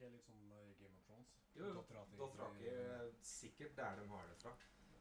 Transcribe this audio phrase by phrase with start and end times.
[0.00, 1.28] ikke liksom i Game of Thrones?
[1.56, 1.74] Jo, jo.
[1.80, 4.50] Dattera til- Dothraki er sikkert der de har det fra.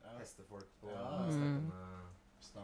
[0.04, 0.18] Ja.
[0.20, 1.32] Hestefolk på Ja.
[1.32, 1.84] steppene.
[2.40, 2.64] Hvis de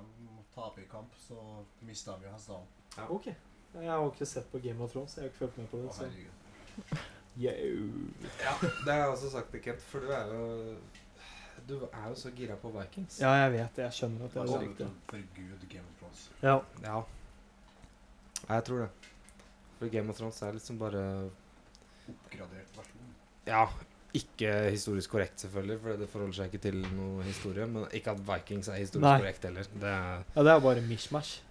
[0.56, 3.10] taper i kamp, så mister de jo hestene.
[3.10, 3.26] Ok.
[3.74, 5.16] Jeg har ikke sett på Game of Thrones.
[5.16, 5.90] Jeg har ikke fulgt med på det.
[5.90, 6.06] Å, Så.
[7.38, 7.52] Ja,
[8.86, 10.78] det har jeg også sagt til Kent, for du er jo
[11.68, 13.20] Du er jo så gira på Vikings.
[13.20, 13.84] Ja, jeg vet det.
[13.84, 14.88] Jeg skjønner at det er Altså, riktig.
[15.10, 16.32] For gud, Game of Thrones.
[16.44, 16.60] Ja.
[16.84, 17.02] Ja.
[18.50, 18.90] Ja, Jeg tror det.
[19.80, 21.32] For Game of Thrones er liksom bare
[22.10, 23.12] Oppgradert versjon.
[23.48, 23.66] Ja,
[24.16, 27.66] ikke historisk korrekt, selvfølgelig, for det forholder seg ikke til noe historie.
[27.68, 29.18] Men ikke at Vikings er historisk Nei.
[29.20, 29.68] korrekt heller.
[29.74, 31.42] Det er ja, det er bare mishmash.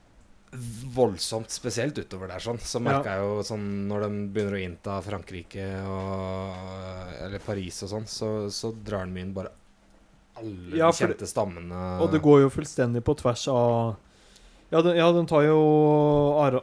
[0.95, 2.39] voldsomt, spesielt utover der.
[2.39, 3.03] sånn Så Ja.
[3.03, 8.49] jeg jo sånn når de begynner å innta Frankrike og Eller Paris og sånn, så,
[8.51, 9.51] så drar de inn bare
[10.37, 12.01] alle Ja, de kjente stammene.
[12.01, 13.97] Og det går jo fullstendig på tvers av
[14.73, 15.59] Ja, den, ja, den tar jo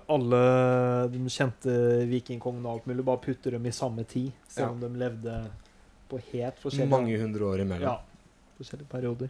[0.09, 0.39] alle
[1.13, 1.73] de kjente
[2.09, 4.71] vikingkongene og alt mulig, bare putter dem i samme tid, selv Ja.
[4.73, 5.35] om de levde
[6.09, 7.87] på helt forskjellige mange hundre år imellom.
[7.87, 8.01] Ja.
[8.57, 9.29] Forskjellige perioder.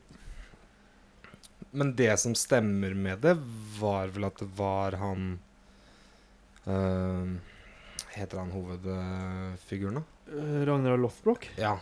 [1.71, 3.35] Men det som stemmer med det,
[3.79, 5.39] var vel at det var han
[6.67, 7.37] øh,
[8.11, 10.03] Heter han hovedfiguren, da?
[10.35, 11.47] Eh, Ragnar Lothbrok?
[11.57, 11.77] Ja.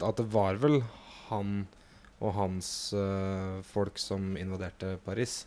[0.00, 0.78] At det var vel
[1.28, 1.66] han
[2.22, 5.42] og hans øh, folk som invaderte Paris.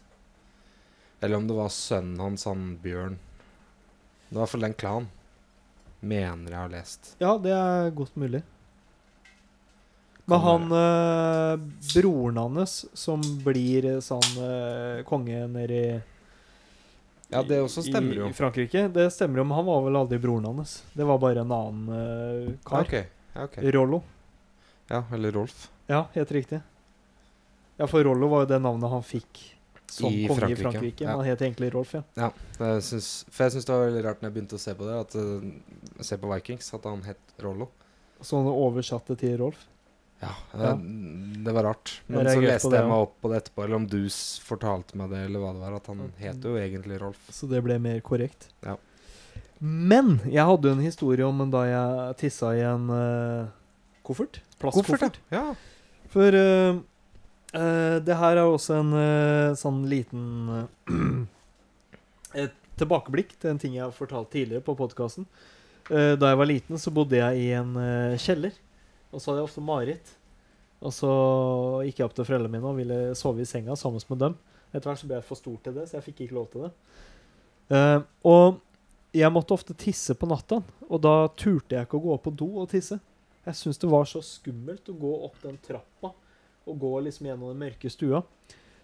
[1.21, 3.19] Eller om det var sønnen hans, han Bjørn.
[4.29, 5.07] Det var i hvert fall den klanen.
[6.05, 7.15] Mener jeg har lest.
[7.21, 8.43] Ja, det er godt mulig.
[10.25, 11.53] Men han eh,
[11.93, 15.89] broren hans som blir eh, sånn eh, konge nede i
[17.29, 18.29] Ja, det også stemmer jo.
[18.29, 18.87] I, Frankrike.
[18.93, 20.79] Det stemmer jo, men han var vel aldri broren hans.
[20.93, 22.85] Det var bare en annen eh, kar.
[22.85, 23.05] Okay.
[23.35, 23.69] Okay.
[23.75, 24.01] Rollo.
[24.89, 25.67] Ja, eller Rolf.
[25.89, 26.61] Ja, helt riktig.
[27.77, 29.41] Ja, for Rollo var jo det navnet han fikk
[29.91, 31.03] som I konge Frankrike, i Frankrike.
[31.03, 31.09] ja.
[31.09, 32.31] Men han het egentlig Rolf, ja.
[32.59, 34.87] Jeg synes, for jeg syns det var veldig rart når jeg begynte å se på
[34.89, 37.69] det, at uh, se på Vikings, at han het Rollo.
[38.21, 39.65] Så han oversatte til Rolf.
[40.21, 40.73] Ja, Ja.
[41.45, 41.91] Det var rart.
[42.07, 43.99] Men så leste jeg meg opp på det etterpå, eller om du
[44.41, 46.11] fortalte meg det, eller hva det var, at han Mm.
[46.17, 47.19] het jo egentlig Rolf.
[47.29, 48.47] Så det ble mer korrekt.
[48.65, 48.77] Ja.
[49.59, 53.47] Men jeg hadde en historie om da jeg tissa i en uh,
[54.03, 54.41] koffert.
[54.59, 55.19] Plastkoffert.
[55.31, 55.53] ja.
[56.15, 56.77] For eh,
[57.55, 60.23] eh, det her er også en uh, sånn liten
[62.35, 62.49] uh,
[62.79, 65.27] tilbakeblikk til en ting jeg har fortalt tidligere på podkasten.
[65.85, 67.75] da jeg var liten, så bodde jeg i en
[68.19, 68.51] kjeller.
[69.13, 70.09] Og så hadde jeg ofte mareritt.
[70.81, 71.11] Og så
[71.85, 74.35] gikk jeg opp til foreldrene mine og ville sove i senga sammen med dem.
[74.73, 76.65] Etter hvert så ble jeg for stor til det, så jeg fikk ikke lov til
[76.65, 76.73] det.
[78.27, 78.59] Og
[79.15, 82.35] jeg måtte ofte tisse på natta, og da turte jeg ikke å gå opp på
[82.35, 82.99] do og tisse.
[83.45, 86.11] Jeg syntes det var så skummelt å gå opp den trappa
[86.65, 88.19] og gå liksom gjennom den mørke stua.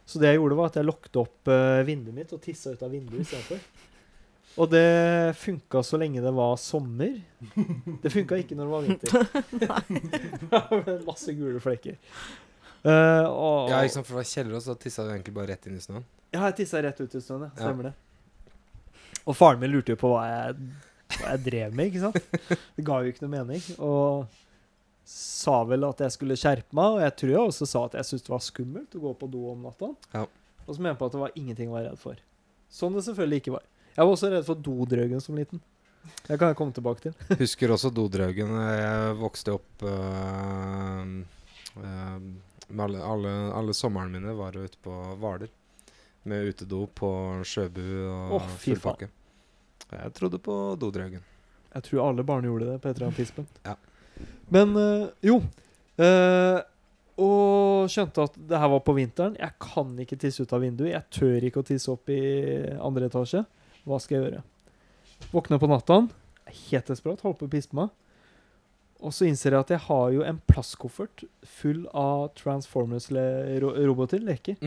[0.05, 2.83] Så det jeg gjorde, var at jeg lukket opp uh, vinduet mitt og tissa ut
[2.83, 3.59] av vinduet istedenfor.
[4.59, 7.13] Og det funka så lenge det var sommer.
[8.03, 9.19] Det funka ikke når det var vinter.
[11.09, 11.95] Masse gule flekker.
[12.81, 15.51] Uh, og, ja, ikke sant, for det var kjeller, og så tissa du egentlig bare
[15.53, 16.05] rett inn i snøen.
[16.33, 17.51] Ja, jeg tissa rett ut i snøen, ja.
[17.53, 17.61] Ja.
[17.61, 17.95] Stemmer det.
[19.21, 20.49] Og faren min lurte jo på hva jeg,
[21.19, 22.17] hva jeg drev med, ikke sant?
[22.75, 23.61] Det ga jo ikke noe mening.
[23.77, 24.25] Og
[25.07, 28.09] sa vel at jeg skulle skjerpe meg, og jeg tror jeg også sa at jeg
[28.09, 29.91] syntes det var skummelt å gå på do om natta.
[30.13, 30.27] Ja.
[30.67, 32.21] Og så mente jeg på at det var ingenting å være redd for.
[32.71, 33.67] Sånn det selvfølgelig ikke var.
[33.91, 35.63] Jeg var også redd for dodrøgen som liten.
[36.27, 37.15] Det kan jeg komme tilbake til.
[37.43, 38.53] Husker også Dodraugen.
[38.73, 41.17] Jeg vokste opp øh,
[41.77, 42.29] øh,
[42.71, 45.51] med alle, alle, alle somrene mine var ute på Hvaler.
[46.23, 47.09] Med utedo på
[47.47, 47.81] Sjøbu
[48.31, 49.09] og fy full pakke.
[49.91, 51.23] Jeg trodde på Dodraugen.
[51.71, 53.61] Jeg tror alle barn gjorde det på et eller annet tidspunkt.
[53.65, 53.75] Ja.
[54.51, 55.37] Men øh, jo
[56.01, 56.59] øh,
[57.21, 59.35] Og skjønte at det her var på vinteren.
[59.39, 60.93] Jeg kan ikke tisse ut av vinduet.
[60.93, 62.19] Jeg tør ikke å tisse opp i
[62.81, 63.43] andre etasje.
[63.85, 64.43] Hva skal jeg gjøre?
[65.31, 65.99] Våkner på natta,
[66.69, 67.91] helt desperat, holder på å pisse på meg.
[69.01, 71.23] Og så innser jeg at jeg har jo en plastkoffert
[71.59, 74.57] full av Transformers-roboter, leker.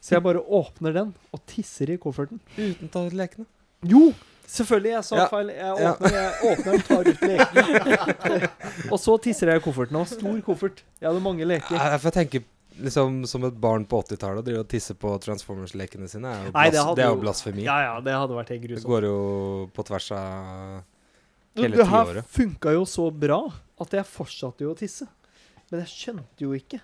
[0.00, 2.40] Så jeg bare åpner den og tisser i kofferten.
[2.56, 3.44] Uten toalettlekene.
[3.88, 4.10] Jo!
[4.50, 5.26] Selvfølgelig, jeg sa Ja.
[5.30, 5.50] feil.
[5.54, 8.48] Jeg åpner, jeg åpner og tar ut lekene.
[8.92, 9.98] og så tisser jeg i kofferten.
[10.00, 10.82] Og stor koffert.
[10.98, 11.76] Jeg hadde mange leker.
[11.78, 12.42] Jeg tenker
[12.80, 16.32] liksom som et barn på 80-tallet og drive og tisse på Transformers-lekene sine.
[16.32, 17.64] Er jo Nei, det det er jo blasfemi.
[17.66, 19.16] Ja, ja, det hadde vært helt Det går jo
[19.76, 20.82] på tvers av
[21.60, 21.78] hele tiåret.
[21.78, 23.40] det her funka jo så bra
[23.80, 25.06] at jeg fortsatte jo å tisse.
[25.70, 26.80] Men jeg skjønte jo ikke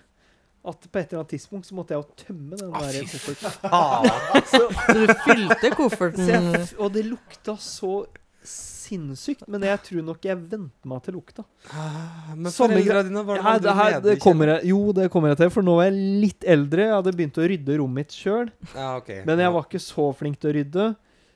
[0.67, 3.57] at på et eller annet tidspunkt så måtte jeg jo tømme den Ah, der kofferten.
[3.63, 4.47] faen!
[4.51, 7.93] Så du fylte Så kofferten jeg, og det lukta så
[8.47, 9.43] sinnssykt.
[9.51, 11.43] Men jeg tror nok jeg vente meg til lukta.
[11.75, 15.41] Ah, Men foreldra dine var Ja, det her, det kommer jeg, jo, det kommer jeg
[15.41, 16.85] til, for nå var jeg litt eldre.
[16.87, 18.51] Jeg hadde begynt å rydde rommet mitt sjøl.
[18.75, 19.23] ah, okay.
[19.27, 20.87] Men jeg var ikke så flink til å rydde.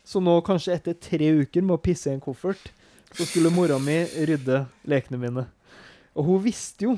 [0.08, 2.72] Så nå, kanskje etter tre uker med å pisse i en koffert,
[3.12, 5.44] så skulle mora mi rydde lekene mine.
[6.16, 6.96] Og hun visste jo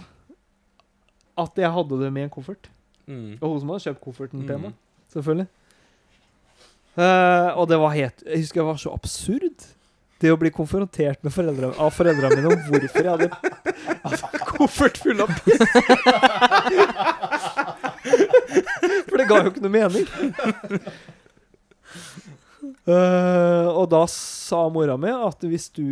[1.37, 2.67] at jeg hadde dem i en koffert.
[3.07, 3.37] Mm.
[3.41, 4.61] Og hun som hadde kjøpt kofferten til Mm.
[4.69, 4.73] meg.
[5.13, 5.47] Selvfølgelig.
[6.93, 9.57] Uh, og det var helt Jeg husker det var så absurd.
[10.21, 13.29] Det å bli konfrontert med foreldre, av foreldrene mine om hvorfor jeg hadde
[14.03, 15.59] hadde koffert full av piss.
[19.09, 20.07] For det ga jo ikke noe mening.
[22.87, 25.83] Uh, og da sa mora mi at hvis du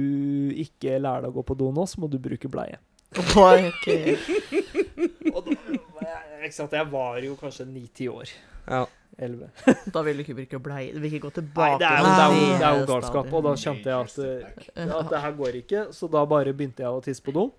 [0.64, 2.78] ikke lærer deg å gå på do nå, så må du bruke bleie.
[3.36, 3.88] Oi, ok.
[5.36, 8.32] Og da, ikke sant, jeg var jo kanskje ni-ti år.
[8.68, 8.86] Ja.
[9.22, 9.50] Elleve.
[9.94, 10.94] Da vil du ikke bruke bleie.
[10.96, 13.34] Du vil ikke gå Nei, det er jo, det er jo, det er jo galskap.
[13.34, 16.90] Og da kjente jeg at, at det her går ikke, så da bare begynte jeg
[16.90, 17.50] å tisse på do.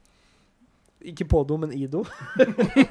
[1.13, 2.05] Ikke på do, men i do.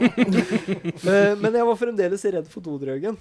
[1.41, 3.17] Men jeg var fremdeles redd for dodrøgen.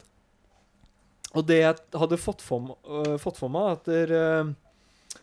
[1.30, 5.20] Og det jeg hadde fått for, øh, fått for meg, at der, uh,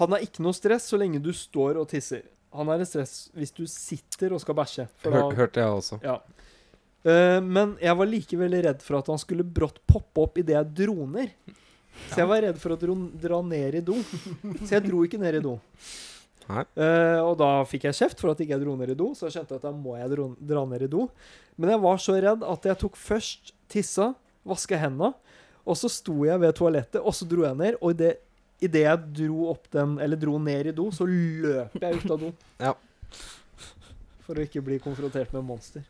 [0.00, 2.24] han har ikke noe stress så lenge du står og tisser.
[2.56, 4.86] Han er en stress hvis du sitter og skal bæsje.
[5.06, 6.00] Hør, hørte jeg også.
[6.04, 6.20] ja.
[7.00, 10.72] Uh, men jeg var likevel redd for at han skulle brått poppe opp idet jeg
[10.82, 11.32] dro ned.
[12.10, 13.96] Så jeg var redd for å dro, dra ned i do.
[14.66, 15.54] Så jeg dro ikke ned i do.
[16.50, 19.28] Eh, og da fikk jeg kjeft for at ikke jeg dro ned i do, så
[19.28, 21.06] jeg skjønte at da må jeg dro, dra ned i do.
[21.60, 24.10] Men jeg var så redd at jeg tok først tissa,
[24.48, 25.12] vaska henda,
[25.68, 27.78] og så sto jeg ved toalettet, og så dro jeg ned.
[27.80, 28.16] Og idet
[28.60, 32.20] idet jeg dro opp den, eller dro ned i do, så løp jeg ut av
[32.26, 32.32] do.
[32.60, 32.74] Ja.
[34.26, 35.82] For å ikke bli konfrontert med monster.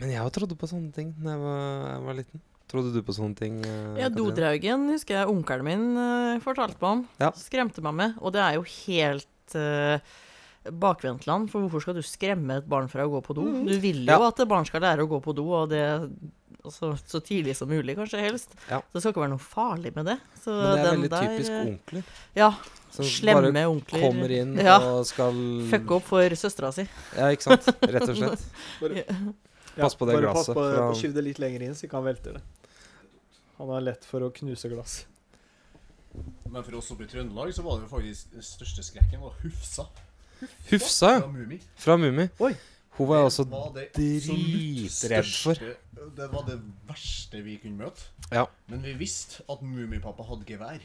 [0.00, 2.42] Men jeg trodde på sånne ting da jeg var, jeg var liten.
[2.70, 3.56] Trodde du på sånne ting?
[3.66, 7.00] eh, Ja, dodraugen husker jeg onkelen min uh, fortalte meg om.
[7.18, 7.32] Ja.
[7.36, 8.14] Skremte meg med.
[8.22, 9.98] Og det er jo helt uh,
[10.70, 13.48] bakvendtland, for hvorfor skal du skremme et barn fra å gå på do?
[13.48, 13.64] Mm.
[13.66, 14.20] Du vil jo Ja.
[14.30, 15.82] at barn skal lære å gå på do, og det
[16.64, 18.54] altså, så tidlig som mulig, kanskje helst.
[18.68, 18.80] Ja.
[18.80, 20.18] Så det skal ikke være noe farlig med det.
[20.42, 22.02] Så Men det er den veldig der, typisk eh, onkler.
[22.36, 22.50] Ja.
[22.90, 24.00] Som Slemme bare onkler.
[24.02, 24.78] kommer inn Ja.
[24.82, 25.36] og skal
[25.70, 26.86] Fucke opp for søstera si.
[27.16, 27.68] Ja, ikke sant?
[27.86, 28.42] Rett og slett.
[29.76, 31.86] Pass på det bare glasset, Pass på, å skyve Skyv det litt lenger inn, så
[31.86, 32.42] ikke han velter det.
[33.60, 35.04] Han har lett for å knuse glass.
[36.50, 39.36] Men for oss oppe i Trøndelag så var det jo faktisk den største skrekken var
[39.44, 39.84] Hufsa.
[40.72, 41.58] Hufsa Fra Mummi.
[41.76, 42.26] fra Mummi.
[42.96, 43.44] Hun var jeg også
[43.94, 45.60] dritredd for.
[46.16, 46.56] Det var det
[46.88, 48.06] verste vi kunne møte.
[48.32, 48.46] Ja.
[48.70, 50.80] Men vi visste at Mummipappa hadde gevær.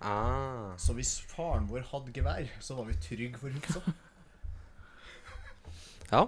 [0.00, 0.70] Ah.
[0.80, 3.82] Så hvis faren vår hadde gevær, så var vi trygge for huksa.
[6.10, 6.24] Ja.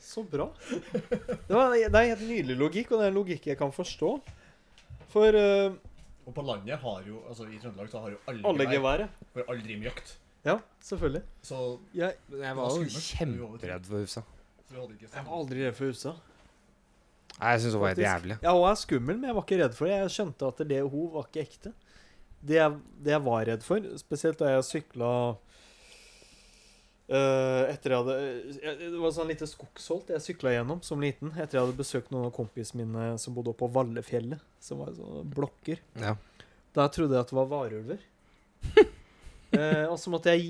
[0.00, 0.48] Så bra.
[0.70, 4.14] Det, var, det er helt nydelig logikk, og det er en logikk jeg kan forstå.
[5.12, 5.74] For uh,
[6.28, 8.76] Og på landet har jo Altså i Trøndelag så har jo alle, alle gevær.
[8.76, 9.22] geværet.
[9.34, 10.12] For alle driver med jakt.
[10.46, 10.54] Ja,
[10.86, 11.22] selvfølgelig.
[11.44, 11.56] Så
[11.94, 14.22] Jeg, jeg var var jo kjemperedd for Hufsa.
[14.70, 16.12] jeg var aldri redd for husa.
[17.40, 18.38] Nei, Jeg syns hun var helt jævlig.
[18.44, 20.00] Ja, hun er skummel, men jeg var ikke redd for det.
[20.02, 21.72] Jeg skjønte at det hun var ikke ekte.
[22.40, 25.12] Det jeg, det jeg var redd for, spesielt da jeg sykla
[27.10, 28.16] Uh, etter jeg hadde
[28.62, 31.32] jeg, Det var sånn lite skogsholt jeg sykla gjennom som liten.
[31.34, 34.44] Etter jeg hadde besøkt noen av kompisene mine som bodde oppe på Vallefjellet.
[34.62, 35.82] Som var sånne blokker.
[35.98, 36.14] Ja.
[36.76, 38.04] Da trodde jeg at det var varulver.
[39.56, 40.46] uh, og så måtte jeg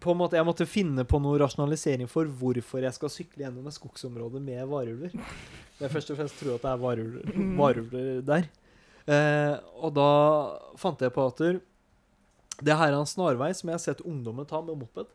[0.00, 3.66] på en måte, Jeg måtte finne på noe rasjonalisering for hvorfor jeg skal sykle gjennom
[3.68, 5.14] et skogsområde med varulver.
[5.80, 8.48] Jeg først og fremst tror at det er varulver, varulver der.
[9.04, 10.10] Eh, og da
[10.80, 11.42] fant jeg på at
[12.64, 15.10] det her er en snarvei som jeg har sett ungdommen ta med moped.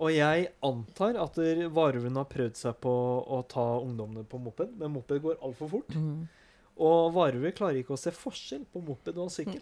[0.00, 1.36] Og jeg antar at
[1.76, 5.96] varulvene har prøvd seg på å ta ungdommene på moped, men moped går altfor fort.
[5.96, 6.22] Mm.
[6.80, 9.60] Og Varve klarer ikke å se forskjell på moped og sykkel.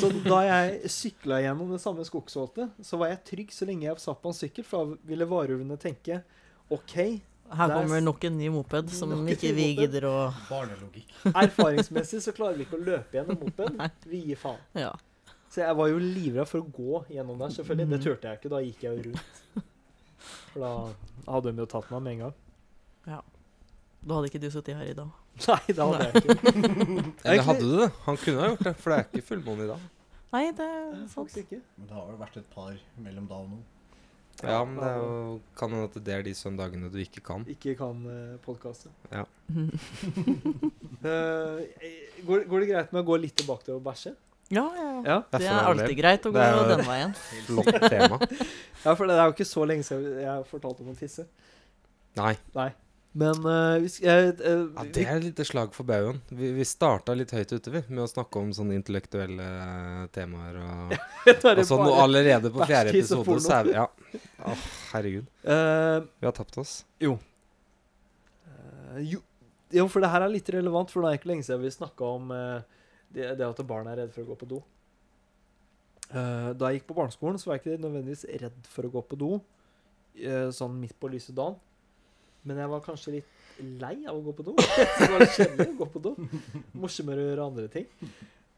[0.00, 4.02] så da jeg sykla gjennom det samme skogsholtet, så var jeg trygg så lenge jeg
[4.02, 6.18] satt på en sykkel, for da ville varulvene tenke
[6.74, 6.96] OK,
[7.48, 10.16] Her er kommer nok en ny moped som ikke vi gidder å
[10.50, 11.14] barnelogikk.
[11.44, 13.78] erfaringsmessig så klarer vi ikke å løpe gjennom moped.
[14.10, 14.60] Vi gir faen.
[14.76, 14.90] Ja.
[15.48, 17.88] Så jeg var jo livredd for å gå gjennom der, selvfølgelig.
[17.94, 18.50] Det turte jeg ikke.
[18.52, 19.64] Da gikk jeg jo rundt.
[20.50, 20.72] For da
[21.30, 22.38] hadde de jo tatt meg med en gang.
[24.02, 25.08] Da hadde ikke du sittet her i dag.
[25.48, 26.34] Nei, det hadde jeg ikke.
[27.24, 27.88] Eller hadde du det?
[28.06, 29.88] Han kunne ha gjort det, for det er ikke fullmåne i dag.
[30.34, 31.10] Nei, det er sant.
[31.16, 31.60] Faktisk ikke.
[31.78, 33.58] Men det har vel vært et par mellom da og nå.
[34.38, 37.42] Ja, men det er jo, kan hende at det er de søndagene du ikke kan.
[37.50, 38.92] Ikke kan uh, podkaste.
[39.10, 39.24] Ja.
[40.98, 41.58] Eh,
[42.26, 44.10] går, går det greit med å gå litt tilbake til å bæsje?
[44.50, 44.88] Ja, ja.
[45.06, 45.16] Ja.
[45.30, 47.12] Det er alltid greit å Det gå er jo- den veien.
[47.46, 48.18] Flott tema.
[48.82, 51.26] ja, for det er jo ikke så lenge siden jeg fortalte om å tisse.
[52.18, 52.32] Nei.
[52.56, 52.70] Nei.
[53.18, 56.20] Men uh, hvis, sk- jeg, eh, Ja, det er et lite slag for baugen.
[56.30, 60.58] Vi, vi starta litt høyt ute, vi, med å snakke om sånne intellektuelle eh, temaer.
[60.62, 60.94] Og,
[61.32, 63.86] og sånn, nå allerede på fjerde episode så er vi Ja.
[64.46, 65.26] Oh, herregud.
[65.42, 66.76] Uh, Vi har tapt oss.
[67.02, 67.12] Eh,
[69.08, 69.20] jo,
[69.74, 72.12] jo, for det her er litt relevant, for det er ikke lenge siden vi snakka
[72.20, 72.60] om eh,
[73.10, 74.62] Det, det at barn er redd for å gå på do.
[76.12, 79.02] Eh, da jeg gikk på barneskolen, så var jeg ikke nødvendigvis redd for å gå
[79.10, 79.30] på do
[80.20, 81.56] eh, sånn midt på lyse dagen.
[82.46, 84.54] Men jeg var kanskje litt lei av å gå på do.
[84.62, 86.12] så det var litt kjedelig å gå på do.
[86.78, 87.88] Morsommere å gjøre andre ting.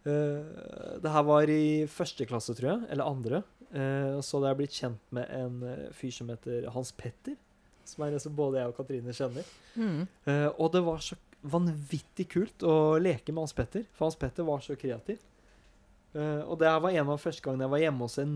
[0.05, 2.91] Uh, det her var i første klasse, tror jeg.
[2.93, 3.43] Eller andre.
[3.71, 7.39] Uh, så hadde jeg blitt kjent med en eh, fyr som heter Hans Petter.
[7.87, 9.51] Som er en som både jeg og Katrine kjenner.
[9.75, 10.07] Mm.
[10.29, 14.47] Uh, og det var så vanvittig kult å leke med Hans Petter, for Hans Petter
[14.47, 15.21] var så kreativ.
[16.13, 18.35] Uh, og det var en av første gangene jeg var hjemme hos en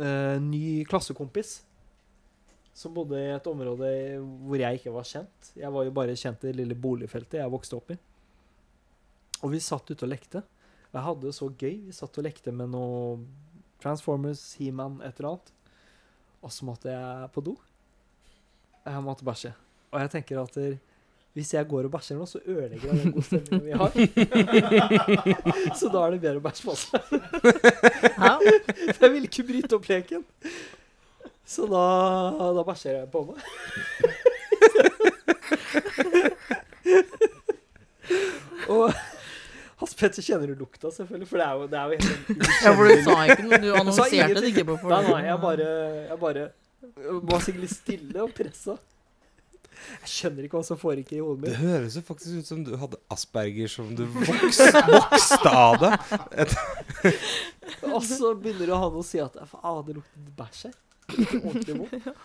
[0.00, 1.60] uh, ny klassekompis.
[2.74, 3.88] Som bodde i et område
[4.18, 5.52] hvor jeg ikke var kjent.
[5.54, 7.98] Jeg var jo bare kjent i det lille boligfeltet jeg vokste opp i.
[9.44, 10.42] Og vi satt ute og lekte.
[10.94, 11.76] Jeg hadde det så gøy.
[11.86, 13.18] Vi satt og lekte med noe
[13.82, 15.52] Transformers, He-Man, et eller annet.
[16.44, 17.54] Og så måtte jeg på do.
[18.84, 19.54] Jeg måtte bæsje.
[19.94, 20.76] Og jeg tenker at der,
[21.34, 23.90] hvis jeg går og bæsjer nå, så ødelegger jeg den gode stemningen vi har.
[25.78, 27.00] så da er det bedre å bæsje på seg.
[29.02, 30.26] Jeg vil ikke bryte opp leken.
[31.46, 31.82] Så da,
[32.56, 33.36] da bæsjer jeg på meg.
[38.72, 38.88] og
[39.80, 42.16] Hans Petter kjenner du lukta, selvfølgelig, for det er jo, det er jo helt sånn
[42.64, 43.58] ja, for du sa ikke noe.
[43.60, 45.12] Du annonserte det ikke på Nei, forhånd.
[45.12, 45.68] nei, jeg bare,
[46.08, 46.42] jeg bare
[47.28, 48.74] var sikkert litt stille og pressa.
[49.84, 52.70] Jeg skjønner ikke hva som foregikk i hodet Det høres jo faktisk ut som du
[52.80, 54.58] hadde asperger som du voks,
[54.88, 55.92] vokste av det.
[57.92, 60.76] Og så begynner han å si at faen, det lukter bæsj her.
[61.10, 62.22] Det ordentlig vondt.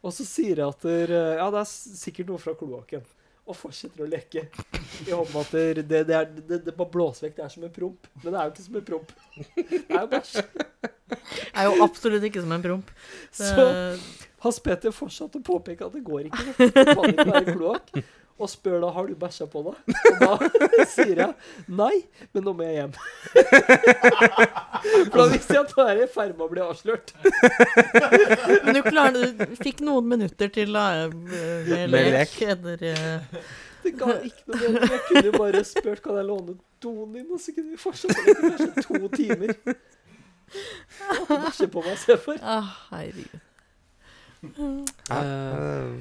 [0.00, 3.02] Og så sier jeg at der, ja, det er sikkert noe fra kloakken.
[3.50, 4.46] Og fortsetter å leke.
[5.08, 7.36] I håp om at der, det, det, er, det, det bare blåser vekk.
[7.40, 8.08] Det er som en promp.
[8.22, 9.12] Men det er jo ikke som en promp.
[9.34, 10.34] Det er jo bæsj.
[11.50, 12.92] er jo absolutt ikke som en promp.
[13.34, 13.66] Så
[14.44, 16.54] Hans Peter fortsatte å påpeke at det går ikke.
[16.62, 17.92] Det kan ikke være kloakk.
[18.40, 19.74] Og spør da har du bæsja på deg.
[20.10, 21.34] Og da sier jeg
[21.68, 21.96] nei,
[22.32, 22.94] men nå må jeg hjem.
[25.10, 27.12] For da visste jeg at da er jeg i ferd med å bli avslørt.
[28.64, 32.32] men du klarte Du fikk noen minutter til da, eh, med Med lek.
[32.54, 33.20] Etter, eh,
[33.84, 34.88] Det ga ikke noe mening.
[34.90, 38.16] Jeg kunne jo bare spurt kan jeg låne doen din, og så kunne vi fortsatt
[38.16, 39.54] leke kanskje to timer.
[41.28, 42.40] Bæsje på meg istedenfor.
[42.42, 43.40] ah, herregud.
[45.10, 45.92] Eh,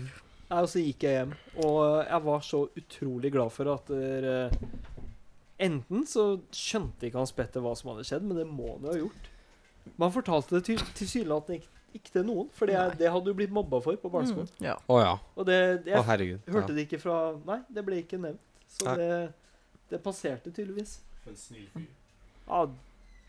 [0.49, 4.37] Nei, Og så gikk jeg hjem, og jeg var så utrolig glad for at dere
[5.59, 6.23] Enten så
[6.55, 9.25] skjønte ikke Hans Petter hva som hadde skjedd, men det må han jo ha gjort.
[9.99, 11.67] Man fortalte det til- tilsynelatende ikke,
[11.99, 14.47] ikke til noen, for det, det hadde du blitt mobba for på barneskolen.
[14.55, 14.77] Mm, ja.
[14.87, 15.11] Å ja.
[15.35, 15.57] Og det,
[15.89, 16.39] jeg herregud.
[16.55, 18.39] hørte det ikke fra Nei, det ble ikke nevnt.
[18.71, 18.95] Så Nei.
[19.01, 19.33] det,
[19.91, 20.99] det passerte tydeligvis.
[21.25, 21.87] For en snill fyr.
[22.47, 22.63] Ja,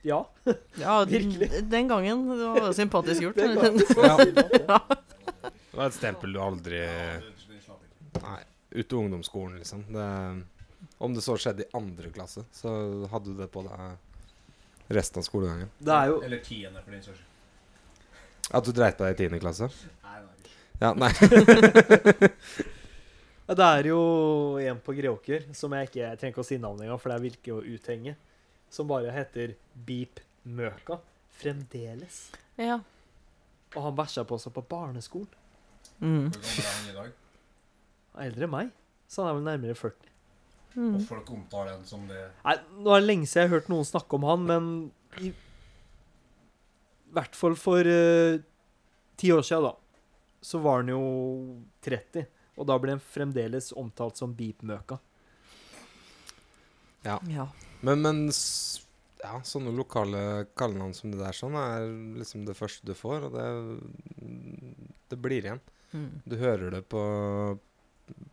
[0.04, 0.20] ja.
[0.78, 1.50] ja, Virkelig.
[1.68, 2.28] den gangen.
[2.30, 3.36] Det var sympatisk gjort.
[3.42, 3.82] den gangen,
[4.68, 4.78] Ja.
[5.70, 6.80] Det var et stempel du aldri.
[8.20, 8.38] Nei,
[8.70, 9.84] ute ungdomsskolen, liksom.
[9.94, 10.06] Det,
[10.98, 12.72] om det så skjedde i andre klasse, så
[13.12, 15.70] hadde du det på deg resten av skolegangen.
[15.78, 17.26] Det er jo Eller tiende, for din saks skyld.
[18.50, 19.70] At du dreit på deg i tiende klasse?
[20.02, 20.54] Nei, nei.
[20.80, 21.12] Ja, nei.
[23.50, 24.02] Det er jo
[24.62, 27.24] en på Greåker som jeg ikke jeg trenger ikke å si navnet engang, for det
[27.24, 28.12] virker å uthenge,
[28.70, 31.00] som bare heter Beep Møka.
[31.40, 32.28] Fremdeles.
[32.60, 32.78] Ja.
[33.74, 35.39] Og han bæsja på seg på barneskolen.
[36.00, 36.30] Mm.
[38.20, 38.72] I Eldre enn meg.
[39.10, 40.10] Så han er vel nærmere 40.
[40.76, 40.94] Mm.
[40.94, 43.70] Og folk omtaler han som det Nei, Nå er det lenge siden jeg har hørt
[43.72, 44.68] noen snakke om han, men
[45.18, 45.32] i
[47.10, 48.38] hvert fall for eh,
[49.18, 49.72] ti år siden, da,
[50.46, 51.00] så var han jo
[51.82, 52.28] 30.
[52.60, 55.00] Og da ble han fremdeles omtalt som Beep Møka.
[57.26, 57.48] ja.
[57.80, 61.86] Men, men ja, sånne lokale kallenavn som det der sånn, er
[62.20, 63.46] liksom det første du får, og det,
[65.10, 65.62] det blir igjen.
[65.92, 66.20] Mm.
[66.28, 67.00] Du hører det på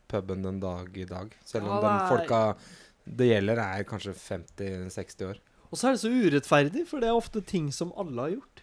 [0.07, 1.33] puben den dag i dag.
[1.45, 2.57] Selv om Ja, de er- folka
[3.07, 5.37] det gjelder, er kanskje 50-60 år.
[5.71, 8.61] Og så er det så urettferdig, for det er ofte ting som alle har gjort.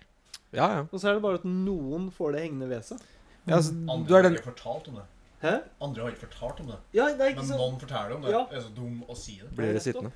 [0.52, 0.80] Ja, ja.
[0.92, 2.98] Og så er det bare at noen får det hengende ved seg.
[3.46, 5.04] ja altså, Andre du er har ikke fortalt om det.
[5.42, 5.54] Hæ?
[5.82, 6.78] Andre har ikke fortalt om det.
[6.94, 7.56] Ja, det er ikke Men så...
[7.58, 8.30] noen forteller om det.
[8.30, 8.46] Ja.
[8.50, 9.50] Det er så dum å si det.
[9.56, 10.12] Blir det sittende?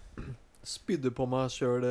[0.65, 1.85] Spydde på meg sjøl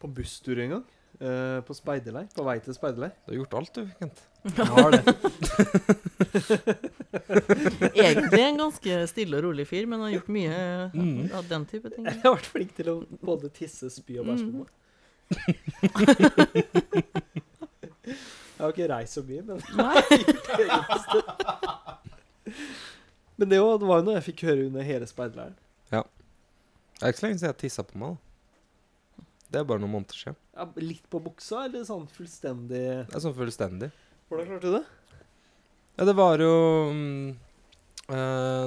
[0.00, 0.84] på busstur en gang.
[1.18, 2.28] Eh, på speiderleir.
[2.36, 3.12] På vei til speiderleir.
[3.26, 4.18] Du har gjort alt, du, Kent.
[4.56, 5.02] Jeg har det.
[7.94, 10.60] Egentlig en ganske stille og rolig fyr, men har gjort mye
[10.94, 11.30] Mm.
[11.36, 12.04] av den type ting.
[12.08, 14.68] Jeg har vært flink til å både tisse, spy og bæsje på meg.
[18.10, 19.64] Jeg har ikke reist så mye, men det.
[23.36, 25.56] Men det, var- jo noe jeg fikk høre under hele speiderleiren.
[25.90, 28.10] Det er ikke så lenge siden jeg tissa på meg.
[28.12, 28.16] da.
[29.50, 30.38] Det er bare noen måneder siden.
[30.54, 33.90] Ja, litt på buksa, eller sånn fullstendig Det er sånn fullstendig.
[34.30, 34.84] Hvordan klarte du det?
[35.98, 36.52] Ja, det var jo
[36.94, 37.30] mm,
[38.14, 38.66] eh,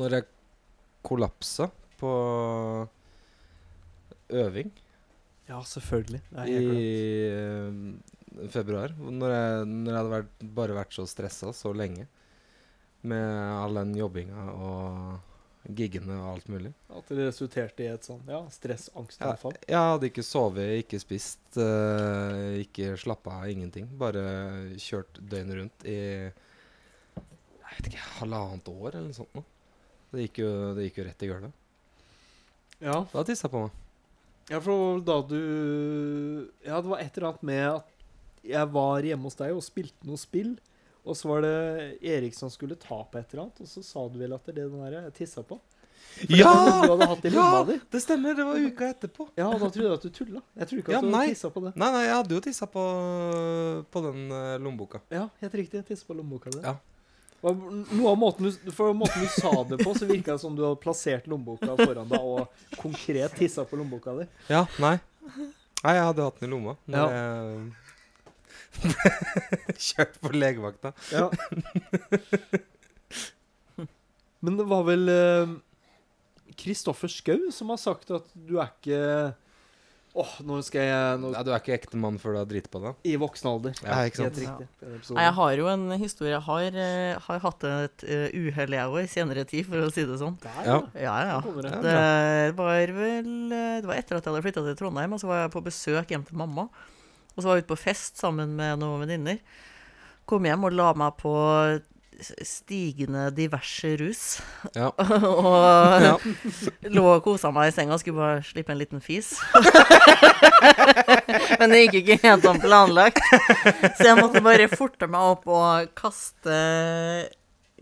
[0.00, 0.26] Når jeg
[1.06, 1.68] kollapsa
[2.00, 2.14] på
[4.34, 4.72] øving
[5.46, 6.22] Ja, selvfølgelig.
[6.32, 6.96] Det er i
[7.28, 8.94] eh, februar.
[8.98, 12.08] Når jeg, når jeg hadde vært, bare vært så stressa så lenge
[13.04, 13.28] med
[13.60, 15.33] all den jobbinga og
[15.64, 16.72] giggene og alt mulig.
[16.92, 19.56] At det resulterte i et sånn ja, stress-angstanfall.
[19.64, 23.88] Jeg hadde ikke sovet, ikke spist, uh, ikke slappa av, ingenting.
[24.00, 24.24] Bare
[24.76, 25.98] kjørt døgnet rundt i
[27.74, 29.32] jeg vet ikke, halvannet år eller noe sånt.
[29.34, 29.42] Nå.
[30.12, 31.56] Det, gikk jo, det gikk jo rett i gulvet.
[32.84, 33.00] Ja.
[33.10, 33.80] Da tissa jeg på meg.
[34.52, 35.40] ja, for da du
[36.66, 37.90] Ja, det var et eller annet med at
[38.44, 40.52] jeg var hjemme hos deg og spilte noe spill.
[41.04, 41.54] Og så var det
[42.00, 44.54] Erik som skulle ta på et eller annet, og så sa du vel at det
[44.54, 45.58] er det den der jeg tissa på?
[46.14, 46.50] For det ja,
[46.86, 47.76] du lomma di.
[47.90, 48.34] Det stemmer!
[48.38, 49.26] Det var uka etterpå.
[49.36, 50.40] Ja, da trodde jeg at du tulla.
[50.54, 51.26] Jeg trodde ikke Ja, at du nei.
[51.32, 51.72] tissa på det.
[51.80, 52.84] Nei, nei, jeg hadde jo tissa på,
[53.90, 55.00] på den eh, lommeboka.
[55.10, 55.80] Ja, helt riktig.
[55.82, 56.62] Jeg tissa på lommeboka di.
[56.64, 56.76] Ja.
[57.44, 60.62] Noe av måten du, for måten du sa det på, så virka det som du
[60.64, 64.28] hadde plassert lommeboka foran deg og konkret tissa på lommeboka di.
[64.48, 64.94] Ja, nei.
[65.84, 67.08] Nei, jeg hadde hatt den i lomma når Ja.
[67.18, 67.83] jeg
[69.88, 70.94] kjørte på legevakta.
[71.12, 71.28] Ja.
[74.44, 75.08] Men det var vel
[76.60, 79.00] Kristoffer Schou som har sagt at du er ikke
[80.14, 82.70] Åh, nå skal jeg nå, Nei, du er ikke ekte mann før du har driti
[82.70, 82.98] på deg?
[83.10, 83.72] I voksen alder.
[83.82, 84.36] Ja, ikke sant?
[84.38, 84.68] Helt riktig.
[85.16, 86.30] Nei, jeg har jo en historie.
[86.36, 89.90] Jeg har, uh, har hatt et uh, uhell jeg òg, i senere tid, for å
[89.90, 90.36] si det sånn.
[90.44, 90.76] Der, Ja.
[91.02, 91.40] Ja, ja.
[91.42, 91.72] Det.
[91.82, 95.32] Det var vel eh, Det var etter at jeg hadde flytta til Trondheim, og så
[95.32, 96.68] var jeg på besøk hjem til mamma.
[97.34, 99.42] Og så var jeg ute på fest sammen med noen venninner.
[100.26, 101.32] Kom hjem og la meg på
[102.46, 104.20] stigende diverse rus.
[104.78, 104.92] Ja.
[104.98, 106.12] og Ja.
[106.94, 109.32] lå og kosa meg i senga, skulle bare slippe en liten fis.
[111.58, 113.18] Men det gikk ikke helt som planlagt.
[113.98, 116.54] Så jeg måtte bare forte meg opp og kaste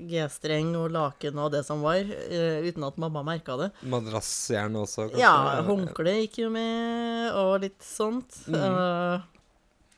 [0.02, 3.68] G-streng og laken og det som var, eh, uten at mamma merka det.
[3.92, 5.20] Madrassjern også, kanskje?
[5.20, 8.32] Ja, håndkle gikk jo med, og litt sånt.
[8.48, 8.56] Mm.
[8.56, 9.20] Eh,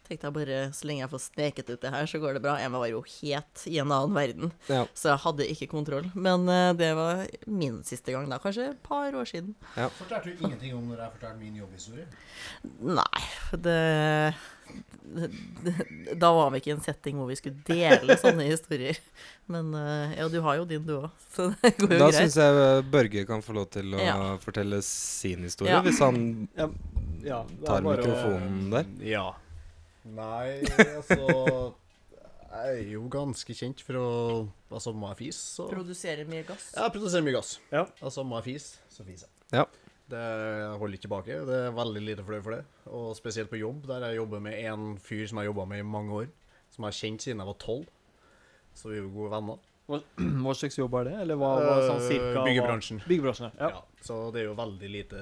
[0.05, 2.55] tenkte jeg bare, så lenge jeg får sneket ut det her, så går det bra.
[2.61, 4.85] Jeg var jo helt i en annen verden, Ja.
[4.95, 6.11] så jeg hadde ikke kontroll.
[6.15, 9.55] Men uh, det var min siste gang da, kanskje et par år siden.
[9.75, 12.07] Fortalte du ingenting om når jeg fortalte min jobbhistorie?
[12.85, 13.25] Nei,
[13.65, 14.35] det,
[15.15, 15.31] det
[16.21, 18.99] Da var vi ikke i en setting hvor vi skulle dele sånne historier.
[19.53, 22.19] Men eh, ja, du har jo din, du òg, så det går jo Da greit.
[22.21, 24.17] syns jeg eh, Børge kan få lov til å Ja.
[24.43, 25.83] fortelle sin historie, Ja.
[25.85, 26.69] hvis han Ja,
[27.25, 28.89] ja, det tar mikrofonen der.
[29.05, 29.27] Ja.
[30.05, 30.61] Nei,
[30.99, 31.17] altså
[32.51, 34.09] Jeg er jo ganske kjent for å
[34.75, 36.69] Altså, må jeg fise, så Produserer mye gass.
[36.77, 37.55] Jeg produserer mye gass.
[37.73, 37.85] Ja.
[38.05, 39.61] Altså, må jeg fise, så fiser jeg.
[39.61, 39.65] Ja.
[40.11, 41.37] Det jeg holder ikke tilbake.
[41.49, 42.65] Det er veldig lite fløy for det.
[42.93, 45.81] Og spesielt på jobb, der jeg jobber med en fyr som jeg har jobba med
[45.81, 46.27] i mange år.
[46.75, 47.87] Som jeg har kjent siden jeg var tolv.
[48.75, 49.63] Så vi er jo gode venner.
[49.87, 49.99] Hva,
[50.45, 51.15] hva slags jobb er det?
[51.25, 53.01] Eller hva, hva sånn cirka Byggebransjen.
[53.03, 53.51] hva- Byggebransjen.
[53.61, 53.69] Ja.
[53.75, 53.83] Ja.
[54.05, 55.21] Så det er jo veldig lite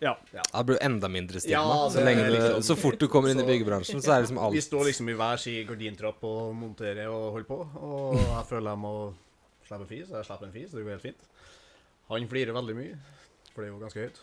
[0.00, 0.14] Ja.
[0.52, 1.60] Da blir enda mindre stigma.
[1.60, 4.28] Ja, så, lenge du, liksom- så fort du kommer inn i byggebransjen, så er det
[4.28, 7.60] liksom alt Vi står liksom i hver sin gardintrapp og monterer og holder på.
[7.80, 8.94] Og jeg føler jeg må
[9.68, 10.08] slippe en fis.
[10.10, 11.28] Jeg slipper en fis, det går helt fint.
[12.10, 12.96] Han flirer veldig mye,
[13.54, 14.20] for det er jo ganske høyt.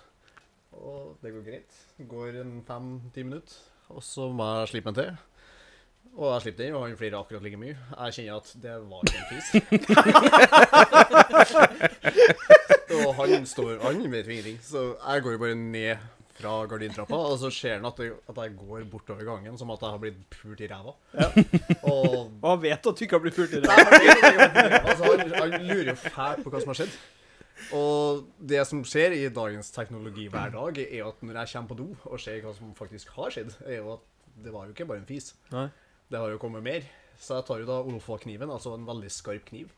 [0.77, 1.77] Og det går greit.
[1.97, 3.55] Det går en fem-ti minutter,
[3.89, 5.17] og så må jeg slippe en til.
[6.17, 7.75] Og jeg slipper den, og han flirer akkurat like mye.
[7.93, 9.47] Jeg kjenner at det var ikke en fis.
[13.05, 16.05] og han står Han vet jo ingenting, så jeg går jo bare ned
[16.37, 19.81] fra gardintrappa, og så ser han at, jeg- at jeg går bortover gangen som at
[19.81, 20.93] jeg har blitt pult i ræva.
[21.83, 23.85] Og Og han vet at du ikke har blitt pult i ræva.
[24.85, 26.93] altså, han, han lurer jo fælt på hva som har skjedd.
[27.73, 31.77] Og det som skjer i dagens teknologi hver dag, er at når jeg kommer på
[31.81, 34.05] do og ser hva som faktisk har skjedd, er jo at
[34.45, 35.33] det var jo ikke bare en fis.
[35.51, 35.67] Nei.
[36.11, 36.85] Det har jo kommet mer.
[37.19, 39.71] Så jeg tar jo da Olofva-kniven, altså en veldig skarp kniv,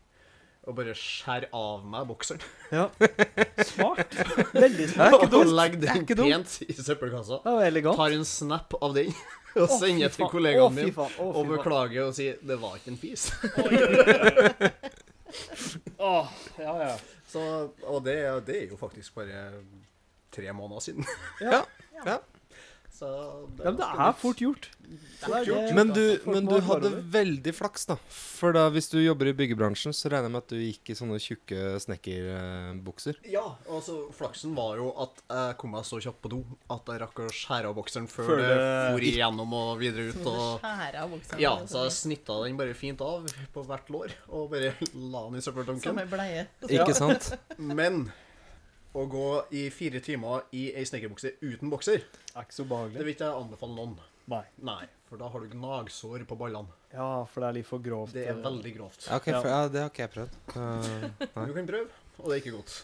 [0.67, 2.41] og bare skjærer av meg bokseren.
[2.75, 2.89] Ja.
[3.65, 4.11] Smart.
[4.53, 5.33] Veldig Det smart.
[5.33, 7.39] Og legger er den pent i søppelkassa.
[7.47, 7.95] Ja, elegant.
[7.97, 9.13] Tar en snap av den
[9.63, 10.91] og sender til kollegaen Å, min.
[10.93, 13.29] Å, Og beklager og sier 'det var ikke en fis'.
[15.97, 16.27] Åh,
[16.59, 16.97] ja, ja.
[17.27, 17.41] Så,
[17.85, 19.63] og det, er- det er jo faktisk bare
[20.33, 21.05] tre måneder siden.
[21.41, 21.63] Ja.
[21.99, 22.13] Ja.
[22.99, 23.07] Så
[23.55, 24.65] det, ja, men det er fort gjort.
[24.89, 27.95] Det er det- Men du, men du hadde veldig flaks, da.
[28.11, 30.97] For da, hvis du jobber i byggebransjen, så regner jeg med at du gikk i
[30.99, 33.15] sånne tjukke snekkerbukser.
[33.31, 37.01] Ja, altså flaksen var jo at jeg kom meg så kjapt på do at jeg
[37.05, 38.59] rakk å skjære av bokseren før, Før det
[38.91, 40.25] for igjennom og videre ut.
[40.25, 45.23] Og, ja, så jeg snitta den bare fint av på hvert lår og bare la
[45.29, 46.47] den i Som ei bleie.
[46.67, 47.31] Ikke sant?
[47.57, 48.09] Men
[48.99, 52.97] å gå i fire timer i ei snekkerbukse uten bokser, er ikke så behagelig.
[52.99, 53.97] det vil ikke jeg anbefale noen.
[54.29, 54.43] Nei.
[54.61, 56.69] Nei, for da har du gnagsår på ballene.
[56.93, 58.13] Ja, for det er litt for grovt.
[58.13, 58.43] Det er eh.
[58.43, 59.07] veldig grovt.
[59.07, 60.39] Ja, okay, for, ja, det har ikke jeg prøvd.
[60.53, 61.43] Uh.
[61.49, 62.77] Du kan prøve, og det er ikke godt.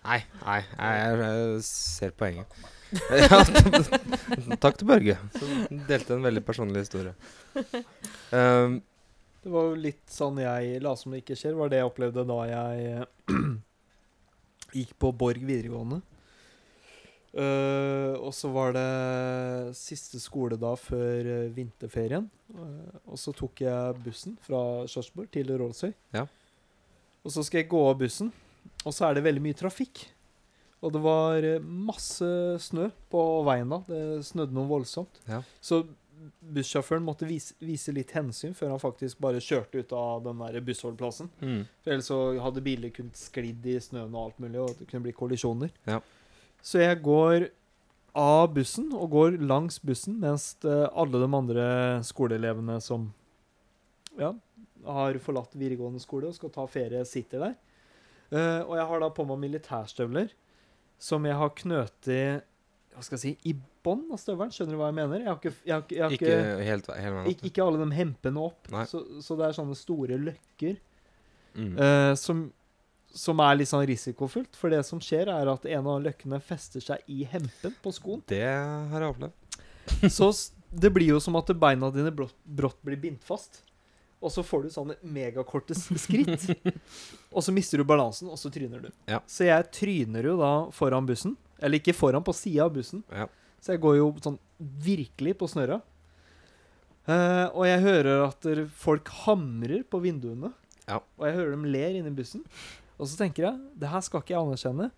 [0.00, 2.60] Nei, nei, jeg, jeg ser poenget.
[3.22, 3.36] Ja,
[4.64, 7.12] takk til Børge, som delte en veldig personlig historie.
[8.34, 8.80] Um,
[9.44, 12.24] Det var jo litt sånn jeg la som det ikke skjer, var det jeg opplevde
[12.26, 13.04] da jeg
[14.74, 16.00] gikk på Borg videregående.
[17.30, 22.26] Uh, og så var det siste skoledag før uh, vinterferien.
[22.50, 25.92] Uh, og så tok jeg bussen fra Sarpsborg til Rålsøy.
[26.16, 26.24] Ja.
[27.22, 28.32] Og så skal jeg gå av bussen,
[28.82, 30.08] og så er det veldig mye trafikk.
[30.80, 32.26] Og det var masse
[32.64, 33.82] snø på veien da.
[33.86, 35.20] Det snødde noe voldsomt.
[35.28, 35.42] Ja.
[35.60, 35.84] Så
[36.40, 40.64] bussjåføren måtte vise, vise litt hensyn før han faktisk bare kjørte ut av den der
[40.64, 41.30] bussholdeplassen.
[41.40, 44.88] mm, For ellers så hadde biler kunnet sklidd i snøen og alt mulig, og det
[44.88, 45.72] kunne bli kollisjoner.
[45.90, 46.00] Ja.
[46.64, 47.50] Så jeg går
[48.16, 51.66] av bussen og går langs bussen, mens alle de andre
[52.06, 53.10] skoleelevene som
[54.18, 54.32] ja,
[54.86, 57.58] har forlatt videregående skole og skal ta ferie, sitter der.
[58.30, 60.30] Uh, og jeg har da på meg militærstøvler
[61.00, 62.46] som jeg har knøtet
[62.90, 63.54] hva skal jeg si, i
[63.86, 64.52] bånn av støvelen.
[64.54, 65.24] Skjønner du hva jeg mener?
[65.24, 66.90] Jeg har ikke, jeg har, jeg har ikke helt,
[67.26, 68.70] helt ikke alle de hempene opp.
[68.90, 70.78] Så, så det er sånne store løkker
[71.50, 71.72] Mm.
[71.74, 72.44] uh, som,
[73.10, 74.54] som er litt sånn risikofullt.
[74.54, 78.22] For det som skjer, er at en av løkkene fester seg i hempen på skoen.
[78.30, 79.58] Det har jeg opplevd.
[80.18, 80.30] Så
[80.70, 83.64] det blir jo som at beina dine brått, brått blir bindt fast.
[84.20, 86.44] Og så får du sånne megakorte skritt.
[87.34, 88.90] og så mister du balansen, og så tryner du.
[89.08, 89.22] Ja.
[89.24, 91.38] Så jeg tryner jo da foran bussen.
[91.58, 93.00] Eller ikke foran, på sida av bussen.
[93.08, 93.26] Ja.
[93.60, 95.80] Så jeg går jo sånn virkelig på snørra.
[97.10, 100.52] Eh, og jeg hører at folk hamrer på vinduene.
[100.86, 101.00] Ja.
[101.20, 102.44] Og jeg hører dem ler inni bussen.
[103.00, 104.90] Og så tenker jeg det her skal ikke jeg anerkjenne.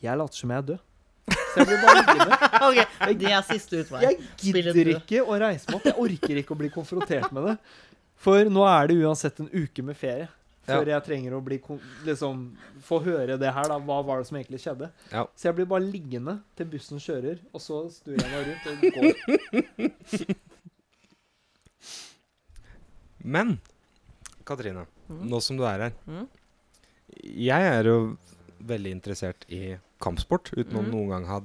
[0.00, 0.86] Jeg later som jeg er død.
[1.30, 2.36] Så jeg blir bare liggende.
[2.66, 4.02] okay, det er siste utvei.
[4.06, 5.88] Jeg gidder ikke å reise meg opp.
[5.90, 7.56] Jeg orker ikke å bli konfrontert med det.
[8.20, 10.28] For nå er det uansett en uke med ferie.
[10.78, 11.58] Før jeg trenger å bli
[12.06, 12.42] liksom,
[12.86, 13.68] få høre det her.
[13.72, 14.90] da, Hva var det som egentlig skjedde?
[15.12, 15.24] Ja.
[15.36, 18.76] Så jeg blir bare liggende til bussen kjører, og så snur jeg meg rundt og
[18.94, 20.36] går.
[23.24, 23.58] Men
[24.46, 25.24] Katrine, Mm.
[25.28, 26.28] nå som du er her Mm.
[27.24, 28.16] Jeg er jo
[28.62, 30.90] veldig interessert i kampsport, uten å Mm.
[30.90, 31.40] noen gang ha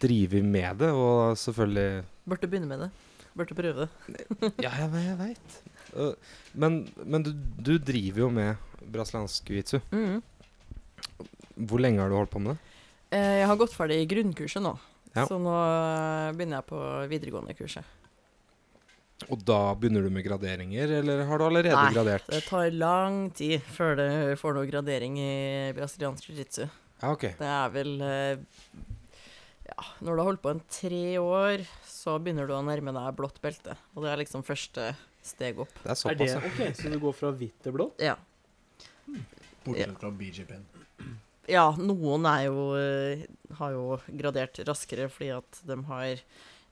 [0.00, 0.90] drevet med det.
[0.92, 2.90] Og selvfølgelig Burde begynne med det.
[3.34, 3.88] Burde prøve det.
[4.62, 5.62] Ja, jeg, jeg veit.
[6.58, 8.56] Men, men du, du driver jo med
[8.94, 9.80] brasiliansk jiu-jitsu.
[9.92, 10.20] Mm.
[11.68, 12.74] Hvor lenge har du holdt på med det?
[13.16, 14.74] Eh, Jeg har gått ferdig i grunnkurset nå,
[15.16, 15.24] Ja.
[15.26, 17.94] så nå eh, begynner jeg på videregående kurset.
[19.32, 22.28] Og da begynner du med graderinger, eller har du allerede Nei, gradert?
[22.30, 24.04] Det tar lang tid før du
[24.38, 25.32] får noe gradering i
[25.74, 26.68] brasiliansk jiu-jitsu.
[27.02, 27.34] Ja, okay.
[27.38, 28.38] Det er vel eh,
[29.68, 33.16] Ja, når du har holdt på en tre år, så begynner du å nærme deg
[33.18, 33.74] blått belte.
[33.96, 34.92] Og det er liksom første
[35.30, 35.72] steg opp.
[35.82, 36.42] Det er Er det såpass, ja.
[36.50, 36.76] ok?
[36.80, 38.02] Så du går fra hvitt til blått?
[38.02, 38.16] Ja.
[39.64, 40.66] Bortsett fra BJP-en.
[41.48, 43.24] Ja, noen er jo eh,
[43.56, 46.20] har jo gradert raskere fordi at de har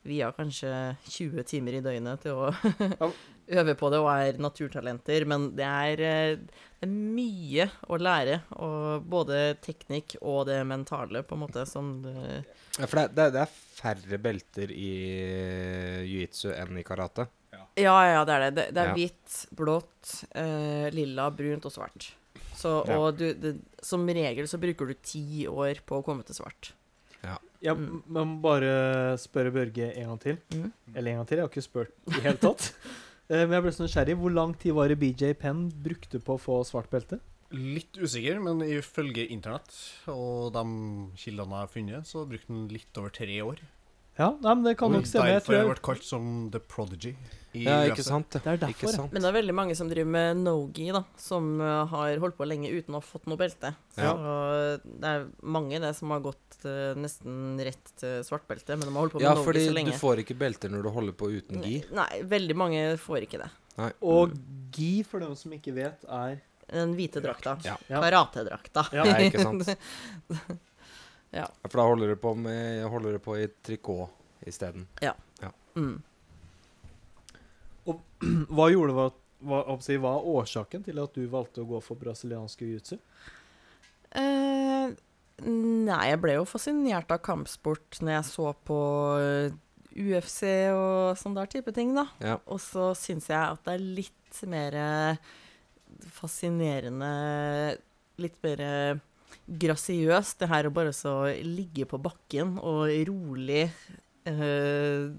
[0.07, 0.69] via kanskje
[1.09, 2.51] 20 timer i døgnet til å
[3.57, 5.25] øve på det og er naturtalenter.
[5.29, 11.23] Men det er, eh, det er mye å lære, og både teknikk og det mentale,
[11.25, 12.43] på en måte, som det,
[12.77, 14.91] ja for det, det, det er færre belter i
[16.05, 17.27] jiu-jitsu enn i karate.
[17.77, 18.51] Ja, ja, det er det.
[18.57, 18.93] Det, det er Ja.
[18.97, 22.11] hvitt, blått, eh, lilla, brunt og svart.
[22.57, 22.97] Så, Ja.
[22.97, 26.73] og du, det, som regel så bruker du ti år på å komme til svart.
[27.59, 28.03] Jeg Mm.
[28.07, 30.37] må bare spørre Børge en gang til.
[30.51, 30.71] Mm.
[30.95, 32.73] Eller en gang til, jeg har ikke spurt i det hele tatt.
[33.29, 34.15] Eh, Men jeg ble så nysgjerrig.
[34.15, 37.19] Hvor lang tid var det BJ Penn brukte på å få svart belte?
[37.51, 39.67] Litt usikker, men ifølge internett
[40.07, 40.63] og de
[41.17, 43.57] kildene jeg har funnet, så brukte den litt over tre år.
[44.17, 45.27] Ja, nei, men det kan nok stemme.
[45.29, 47.11] Jeg Derfor har tror jeg vært kalt som The Prodigy
[47.57, 48.31] i Ja, ikke sant?
[48.33, 48.89] det er derfor.
[48.93, 49.11] sant?
[49.13, 52.47] Men det er veldig mange som driver med no-gi, da, som eh, har holdt på
[52.49, 53.75] lenge uten å ha fått noe belte.
[53.93, 54.15] Så Ja.
[54.81, 59.01] det er mange det som har gått uh, nesten rett til svartbelte, men de har
[59.05, 61.61] holdt på med Ja, no-gi fordi du får ikke belter når du holder på uten
[61.63, 61.77] gi.
[61.93, 63.49] Nei, veldig mange får ikke det.
[63.77, 63.91] Nei.
[64.01, 64.33] Og
[64.73, 67.53] gi, for dem som ikke vet, er Den hvite drakta.
[67.63, 67.77] Ja.
[67.87, 68.01] Ja.
[68.03, 68.89] Karatedrakta.
[68.91, 69.05] Ja.
[69.07, 69.69] Nei, ikke sant?
[71.37, 71.47] Ja.
[71.67, 74.13] For da holder du på, med, holder du på i trikot
[74.47, 74.87] isteden.
[75.77, 75.97] Mm.
[78.55, 79.09] Hva gjorde hva,
[79.45, 82.97] hva, hva, hva er årsaken til at du valgte å gå for brasiliansk jiu-jitsu?
[84.17, 84.95] Eh,
[85.45, 88.79] nei, jeg ble jo fascinert av kampsport når jeg så på
[89.21, 89.57] eh,
[89.97, 90.41] UFC
[90.73, 92.07] og sånn der type ting, da.
[92.23, 92.39] Ja.
[92.49, 94.79] Og så syns jeg at det er litt mer
[96.17, 97.11] fascinerende
[98.17, 98.61] Litt mer
[99.45, 103.67] grasiøst, det her å bare så ligge på bakken og rolig
[104.27, 105.09] eh,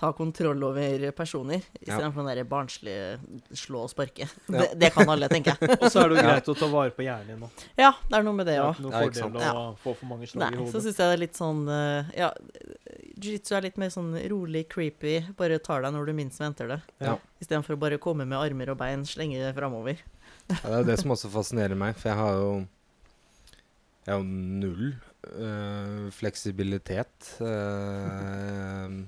[0.00, 1.92] ta kontroll over personer, Ja.
[1.98, 3.18] istedenfor den der barnslige
[3.52, 4.24] slå og sparke.
[4.48, 4.60] Ja.
[4.62, 5.76] Det, det kan alle, tenker jeg.
[5.82, 6.30] Og så er det jo Ja.
[6.30, 7.64] greit å ta vare på hjernen din òg.
[7.76, 8.78] Ja, det er noe med Det det er òg.
[8.78, 10.82] ikke noe fordel å få for mange slag Nei, i så hodet.
[10.86, 12.30] syns jeg det er litt sånn eh, Ja,
[13.20, 15.18] jiu-jitsu er litt mer sånn rolig, creepy.
[15.36, 16.80] Bare tar deg når du minst venter det.
[17.04, 17.18] Ja.
[17.44, 20.00] Istedenfor å bare komme med armer og bein, slenge det framover.
[20.48, 22.50] Ja, det er det som også fascinerer meg, for jeg har jo
[24.06, 24.94] Jeg har null
[25.28, 27.34] øh, fleksibilitet.
[27.40, 29.04] Uh,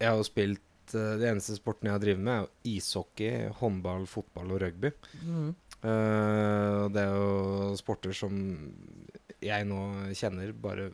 [0.00, 3.44] jeg har jo spilt Det De eneste sporten jeg har drevet med, er jo ishockey,
[3.60, 4.90] håndball, fotball og rugby.
[5.22, 5.52] Mm.
[5.84, 8.34] Uh, det er jo sporter som
[9.40, 9.78] jeg nå
[10.18, 10.90] kjenner bare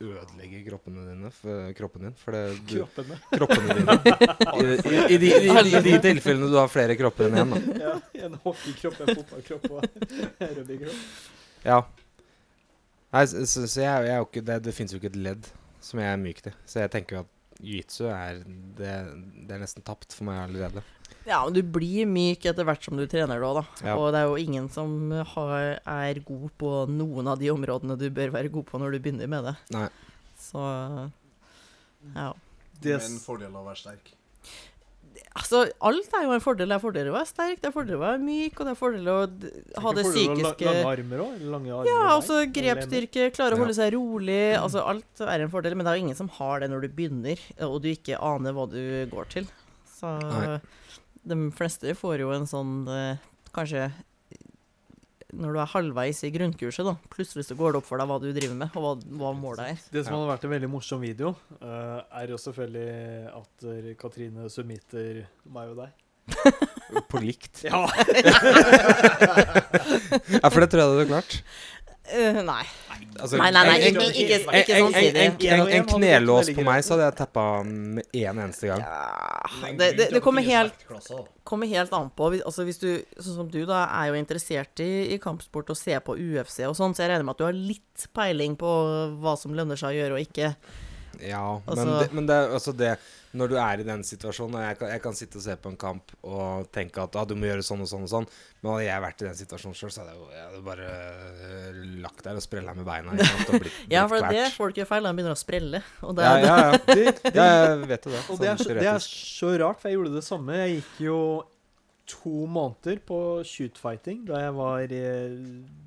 [0.00, 2.14] ødelegger kroppene dine for, kroppen din.
[2.16, 3.18] For det, du, Kroppene.
[3.34, 3.96] kroppene dine.
[4.60, 7.52] I, i, i, de, i, de, I de tilfellene du har flere kropper enn én,
[7.52, 7.82] da.
[7.82, 7.96] Ja,
[8.28, 11.02] en hockeykropp, en fotballkropp og en rugbykropp.
[11.66, 11.82] Ja.
[13.10, 15.20] Nei, så, så, så jeg, jeg er jo ikke Det, det fins jo ikke et
[15.24, 15.48] ledd
[15.82, 16.56] som jeg er myk til.
[16.68, 18.40] Så jeg tenker jo at jiu-jitsu er
[18.78, 18.94] det,
[19.48, 20.82] det er nesten tapt for meg allerede.
[21.28, 23.88] Ja, men du blir myk etter hvert som du trener det òg, da.
[23.90, 23.96] Ja.
[23.96, 28.06] Og det er jo ingen som har, er god på noen av de områdene du
[28.14, 29.56] bør være god på når du begynner med det.
[29.76, 29.88] Nei.
[30.40, 30.62] Så
[32.14, 32.30] ja.
[32.80, 34.14] Det er en fordel å være sterk.
[35.38, 36.72] Altså, alt er jo en fordel.
[36.72, 38.78] Det er fordel å være sterk, det er fordel å være myk, og det er
[38.80, 39.18] fordel å
[39.84, 41.44] ha det psykiske Lange armer òg?
[41.52, 44.40] Lange armer Ja, altså grepsstyrke, klare å holde seg rolig.
[44.58, 46.96] Altså alt er en fordel, men det er jo ingen som har det når du
[46.98, 49.46] begynner, og du ikke aner hva du går til.
[50.00, 50.58] Så Nei.
[51.30, 53.88] de fleste får jo en sånn eh, Kanskje
[55.36, 56.94] når du er halvveis i grunnkurset, da.
[57.12, 59.64] Plutselig så går det opp for deg hva du driver med, og hva, hva målet
[59.74, 59.82] er.
[59.94, 64.50] Det som hadde vært en veldig morsom video, uh, er jo selvfølgelig at eh, Katrine
[64.52, 66.06] submitter meg og deg.
[67.10, 67.62] På likt.
[67.66, 67.86] Ja!
[70.40, 71.40] Ja, for det tror jeg du hadde klart.
[72.10, 72.64] Uh, nei.
[73.20, 75.22] Altså, Nei, nei, nei, en- ikke, en- ikke, en- ikke en- samtidig.
[75.24, 78.66] En, en, En en en knelås på meg, så hadde jeg tappa med én eneste
[78.70, 78.80] gang.
[78.80, 80.74] Ja, det, det, det kommer helt
[81.44, 82.28] kommer helt an på.
[82.46, 86.00] Altså hvis du, sånn som du da, er jo interessert i, i kampsport og ser
[86.06, 88.70] på UFC og sånn, så jeg regner med at du har litt peiling på
[89.20, 90.54] hva som lønner seg å gjøre og ikke.
[91.18, 92.92] Ja, men, Altså- det, men det, er altså det
[93.34, 95.68] Når du er i den situasjonen og jeg kan, jeg kan sitte og se på
[95.70, 98.26] en kamp og tenke at ah, du må gjøre sånn og sånn og sånn,
[98.62, 101.78] men hadde jeg vært i den situasjonen sjøl, så hadde jeg, jeg hadde bare uh,
[102.06, 103.14] lagt der og sprella med beina.
[103.14, 105.06] Ikke sant, og blitt, Ja, for det er det folk gjør feil.
[105.06, 105.82] De begynner å sprelle.
[106.02, 106.82] Og det, Ja, er- ja, ja.
[106.90, 108.22] Det, de, ja, jeg vet jo det.
[108.34, 110.58] og det er, sånn så, det er så rart, for jeg gjorde det samme.
[110.64, 111.18] Jeg gikk jo
[112.10, 115.36] to måneder på shootfighting da jeg var eh,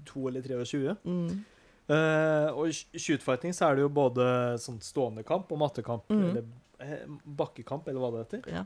[0.08, 0.96] to eller 23.
[1.04, 1.42] Mm.
[1.92, 4.26] Eh, og i shootfighting så er det jo både
[4.64, 6.08] sånn stående kamp og mattekamp.
[6.14, 6.24] Mm.
[6.30, 8.48] Eller bakkekamp, eller hva det heter.
[8.52, 8.66] Ja.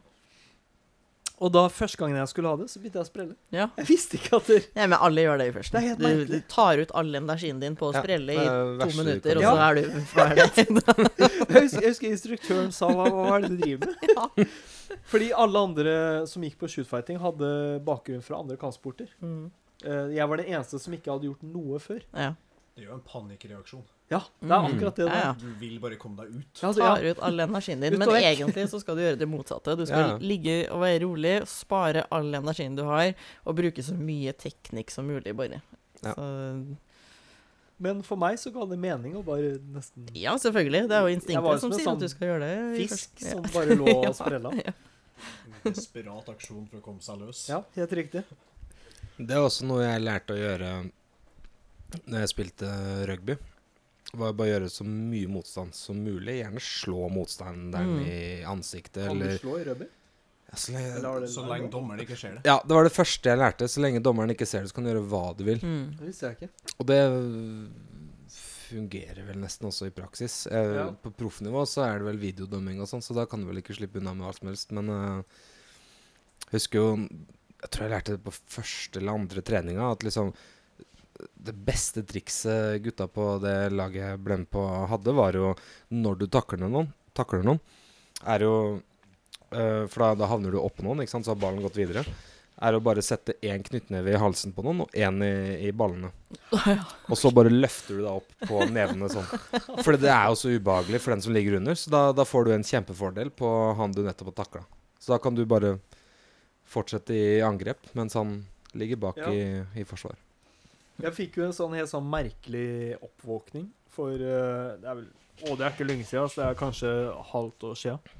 [1.38, 3.36] Og da første gangen jeg skulle ha det, så begynte jeg å sprelle.
[3.54, 3.68] ja.
[3.78, 5.76] Jeg visste ikke at det ja, men alle gjør det i førsten.
[5.78, 8.48] Det er helt Du, du tar ut all energien din på å sprelle i
[8.82, 10.48] to minutter, og så er du ferdig.
[11.48, 14.10] Jeg husker, jeg husker instruktøren sa hva, hva er det du driver med?
[14.18, 14.98] ja.
[15.12, 15.94] Fordi alle andre
[16.30, 17.52] som gikk på shootfighting, hadde
[17.86, 19.14] bakgrunn fra andre kampsporter.
[19.22, 19.48] Mm.
[19.86, 22.02] Uh, jeg var den eneste som ikke hadde gjort noe før.
[22.18, 22.34] ja.
[22.78, 23.82] Det er jo en panikkreaksjon.
[24.08, 24.66] Ja, det er Mm.
[24.78, 25.06] akkurat det.
[25.10, 25.32] Ja, ja.
[25.34, 26.60] Du vil bare komme deg ut.
[26.62, 27.98] Ja, altså, tar ut all energien din.
[28.00, 29.74] Men egentlig så skal du gjøre det motsatte.
[29.76, 30.18] Du skal Ja.
[30.22, 35.08] ligge og være rolig, spare all energien du har, og bruke så mye teknikk som
[35.10, 35.62] mulig, bare.
[36.04, 36.14] Ja.
[36.14, 36.78] Så,
[37.80, 40.88] Men for meg så ga det mening å bare nesten ja, selvfølgelig.
[40.90, 42.88] Det er jo instinktet som som sier sånn at du skal gjøre det.
[42.90, 44.52] fisk som bare lå og sprella.
[44.66, 44.74] Ja.
[45.66, 47.48] En desperat aksjon for å komme seg løs.
[47.50, 48.24] Ja, helt riktig.
[49.18, 50.92] Det er også noe jeg lærte å gjøre
[52.08, 52.72] Når jeg spilte
[53.08, 53.38] rugby.
[54.14, 56.38] Var bare å gjøre så mye motstand som mulig.
[56.42, 58.06] Gjerne slå motstanderen Mm.
[58.08, 59.86] i ansiktet, Kan du slå i rugby?
[60.50, 62.42] ja, så lenge, Eller har det Så lenge dommeren ikke ser det.
[62.46, 63.68] Ja, det var det første jeg lærte.
[63.68, 65.60] Så lenge dommeren ikke ser det, så kan du gjøre hva du vil.
[65.60, 65.98] Mm.
[66.00, 66.50] Det visste jeg ikke.
[66.80, 67.02] Og det
[68.68, 70.46] fungerer vel nesten også i praksis.
[70.52, 70.92] Eh, Ja.
[70.92, 73.76] På proffnivå så er det vel videodømming og sånn, så da kan du vel ikke
[73.78, 74.72] slippe unna med alt som helst.
[74.72, 75.24] Men eh,
[76.52, 77.10] jeg husker jo
[77.60, 80.32] Jeg tror jeg lærte det på første eller andre treninga, at liksom
[81.34, 85.54] det beste trikset gutta på det laget jeg ble med på, hadde, var jo
[85.94, 87.60] når du takler noen, takler noen
[88.26, 88.54] er jo
[89.52, 92.02] eh, For da, da havner du oppå noen, ikke sant, så har ballen gått videre.
[92.58, 96.10] Er å bare sette én knyttneve i halsen på noen og én i, i ballene.
[97.06, 99.28] Og så bare løfter du deg opp på nevene sånn.
[99.86, 101.78] For det er jo så ubehagelig for den som ligger under.
[101.78, 104.64] Så da, da får du en kjempefordel på han du nettopp har takla.
[104.98, 105.76] Så da kan du bare
[106.68, 108.40] fortsette i angrep mens han
[108.74, 109.30] ligger bak Ja.
[109.32, 110.18] i, i forsvar.
[110.98, 115.08] Jeg fikk jo en sånn helt sånn merkelig oppvåkning for uh, det er vel,
[115.38, 116.92] Å, det er ikke lenge siden, så det er kanskje
[117.32, 118.14] halvt år siden.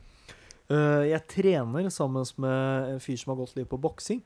[0.70, 4.22] Uh, jeg trener sammen med en fyr som har gått litt på boksing.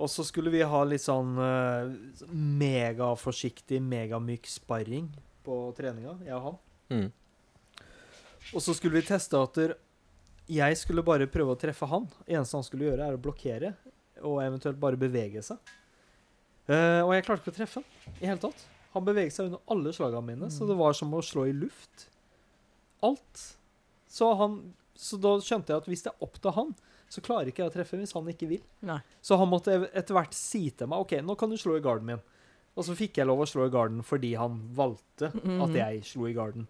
[0.00, 1.88] Og så skulle vi ha litt sånn uh,
[2.28, 5.08] megaforsiktig, megamyk sparring
[5.44, 6.60] på treninga, jeg og han.
[6.92, 7.08] Mm.
[8.56, 9.60] Og så skulle vi teste at
[10.50, 12.08] jeg skulle bare prøve å treffe han.
[12.26, 13.74] Eneste han skulle gjøre, er å blokkere
[14.20, 15.60] og eventuelt bare bevege seg.
[16.70, 18.66] Eh, og jeg klarte ikke å treffe han i hele tatt.
[18.94, 22.06] Han beveget seg under alle slagene mine, så det var som å slå i luft.
[23.06, 23.42] Alt.
[24.10, 24.56] Så, han,
[24.98, 26.72] så da skjønte jeg at hvis det er opp til han,
[27.10, 28.62] så klarer ikke jeg å treffe hvis han ikke vil.
[28.86, 29.00] Nei.
[29.22, 32.06] Så han måtte etter hvert si til meg OK, nå kan du slå i garden
[32.06, 32.22] min.
[32.78, 35.74] Og så fikk jeg lov å slå i garden fordi han valgte at Mhm.
[35.74, 36.68] jeg slo i garden.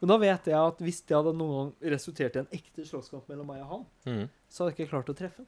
[0.00, 3.28] Men da vet jeg at hvis det hadde noen gang resultert i en ekte slåsskamp
[3.28, 4.28] mellom meg og han, Mm.
[4.48, 5.46] så hadde jeg ikke klart å treffe han.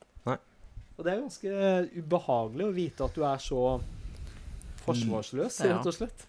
[1.01, 1.53] Og det er ganske
[1.97, 3.61] ubehagelig å vite at du er så
[4.85, 5.77] forsvarsløs, Ja.
[5.79, 6.25] rett og slett.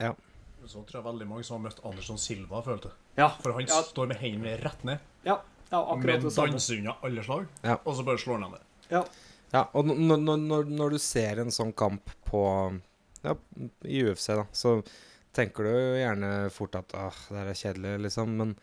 [0.65, 2.91] Så tror jeg veldig mange som har møtt Andersson Silva, følte.
[3.17, 3.81] Ja, For han Ja.
[3.83, 5.39] står med hendene rett ned, ja,
[5.71, 6.51] ja akkurat med det samme.
[6.51, 7.77] danser unna alle slag, Ja.
[7.85, 8.61] og så bare slår han ned.
[8.89, 9.03] Ja.
[9.53, 12.79] Ja, og når, når, når, når du ser en sånn kamp på
[13.23, 13.35] Ja,
[13.85, 14.83] i UFC, da, så
[15.33, 18.55] tenker du gjerne fort at åh, det her er kjedelig, liksom, men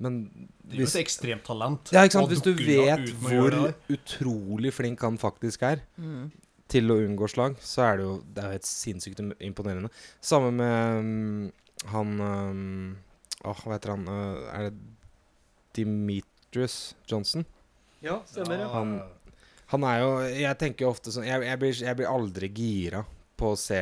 [0.00, 0.18] Men
[0.62, 1.90] Det er jo et ekstremt talent.
[1.92, 2.28] Ja, ikke sant?
[2.30, 6.30] Hvis du vet hvor utrolig flink han faktisk er Mm.
[6.68, 9.90] til å unngå slag, så er det jo Det er helt sinnssykt imponerende.
[10.20, 11.52] Samme med um,
[11.86, 12.96] han um,
[13.44, 14.06] Åh, hva heter han?
[14.08, 14.78] Uh, er det
[15.74, 17.44] Demetrius Johnson?
[18.02, 18.58] ja, stemmer.
[18.60, 18.68] Ja.
[18.68, 19.02] Han-
[19.70, 23.04] Han er jo Jeg tenker jo ofte sånn Jeg, jeg, blir, jeg blir aldri gira
[23.38, 23.78] på å se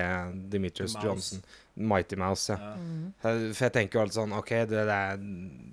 [0.52, 1.40] Demetrius Johnson.
[1.76, 2.56] Mighty Mouse, ja.
[2.56, 2.74] Ja.
[2.80, 3.06] Mm.
[3.20, 5.24] Eh, For jeg tenker jo alltid sånn OK, det, det, er,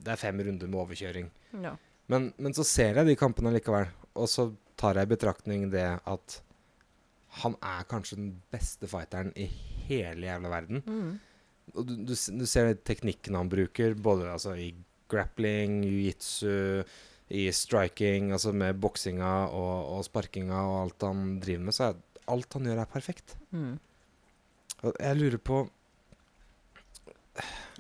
[0.04, 1.30] det er fem runder med overkjøring.
[1.64, 1.76] Ja.
[2.12, 3.88] Men, men så ser jeg de kampene likevel,
[4.20, 6.40] og så tar jeg i betraktning det at
[7.40, 9.48] han er kanskje den beste fighteren i
[9.88, 10.84] hele jævla verden.
[10.86, 11.14] Mm.
[11.74, 14.74] Og du, du, du ser teknikken han bruker, både altså, i
[15.10, 16.84] grappling, jiu-jitsu,
[17.34, 22.02] i striking, altså med boksinga og, og sparkinga og alt han driver med, så er
[22.28, 23.36] alt han gjør, er perfekt.
[23.52, 23.80] Mm.
[24.84, 25.64] Og jeg lurer på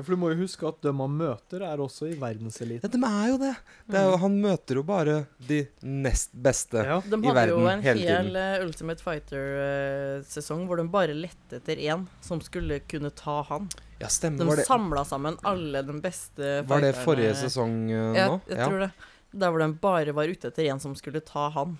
[0.01, 2.89] For du må jo huske at dem han møter, er også i Ja, verdenseliten.
[2.89, 3.51] de er jo det!
[3.85, 4.21] det er jo, Mm.
[4.23, 6.81] han møter jo bare de nest beste.
[6.81, 6.95] Ja.
[7.05, 8.35] De i hadde jo en hel tiden.
[8.35, 13.69] eh, Ultimate Fighter-sesong hvor de bare lette etter én som skulle kunne ta han.
[14.01, 14.39] Ja, stemmer.
[14.49, 18.41] De det, samla sammen alle de beste var det forrige sesong eh, Jeg, nå?
[18.49, 18.91] jeg tror det.
[19.33, 21.77] Der hvor de bare var ute etter en som skulle ta han.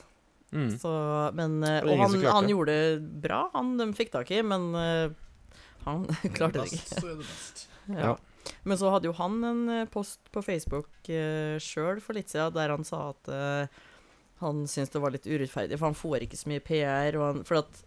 [0.54, 0.70] Mm.
[0.80, 0.94] Så,
[1.34, 5.16] men, eh, og han, han gjorde det bra, han de fikk tak i, men eh,
[5.88, 6.06] han
[6.38, 7.00] klarte det ikke.
[7.00, 7.66] Så er det best.
[7.90, 8.14] Ja.
[8.68, 12.56] Men så hadde jo han en eh, post på Facebook uh, sjøl for litt siden
[12.56, 13.82] der han sa at uh,
[14.44, 17.16] han syntes det var litt urettferdig, for han får ikke så mye PR.
[17.16, 17.84] Og han, for at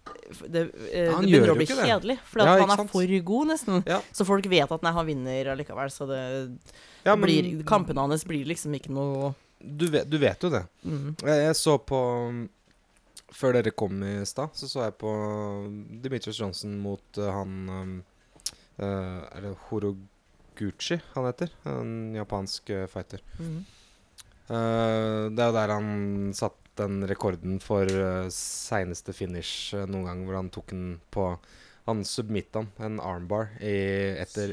[0.49, 2.19] det, uh, Han det begynner å bli kjedelig.
[2.25, 2.93] For Ja, han er sant?
[2.95, 3.83] for god, nesten.
[3.89, 4.01] Ja.
[4.17, 5.93] Så folk vet at nei, han vinner allikevel.
[5.93, 6.21] Så det
[7.05, 10.67] Ja, men blir, kampene hans blir liksom ikke noe du vet, du vet jo det.
[10.85, 11.17] mm.
[11.25, 11.99] Jeg, jeg så på
[13.35, 15.13] Før dere kom i stad, så så jeg på
[16.03, 17.97] Dimitrius Johnson mot uh, han um,
[18.79, 18.85] eh,
[19.35, 21.51] Er det Horoguchi han heter?
[21.67, 23.25] En japansk uh, fighter.
[23.41, 23.65] Mm.
[24.47, 25.89] Eh, det er jo der han
[26.37, 31.31] satt den rekorden for uh, seineste finish eh, noen gang, hvor han tok den på
[31.87, 33.73] Han submitta han, en armbar, i,
[34.21, 34.53] etter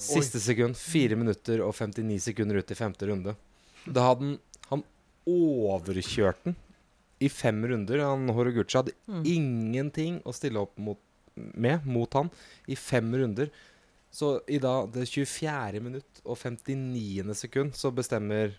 [0.00, 0.76] siste sekund.
[0.80, 3.36] Fire minutter og 59 sekunder ut i femte runde.
[3.84, 4.38] Da hadde han
[4.70, 4.84] Han
[5.28, 6.56] overkjørt den
[7.20, 7.98] i fem runder.
[8.04, 9.22] Han Horoguchi hadde Mm.
[9.26, 10.98] ingenting å stille opp mot,
[11.34, 12.30] med mot han
[12.68, 13.50] i fem runder.
[14.10, 15.80] Så i da det 24.
[15.82, 17.34] minutt og 59.
[17.34, 18.54] sekund så bestemmer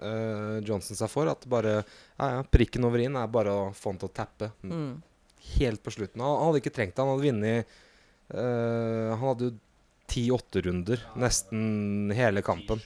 [0.00, 3.90] uh, Johnson seg for at bare ja, ja, prikken over inn er bare å få
[3.92, 5.02] han til å tappe Mm.
[5.58, 6.20] helt på slutten.
[6.22, 7.02] Han, han hadde ikke trengt det.
[7.04, 7.66] Han hadde vunnet
[8.32, 9.58] uh, Han hadde jo
[10.12, 12.80] 10-8 runder nesten hele kampen.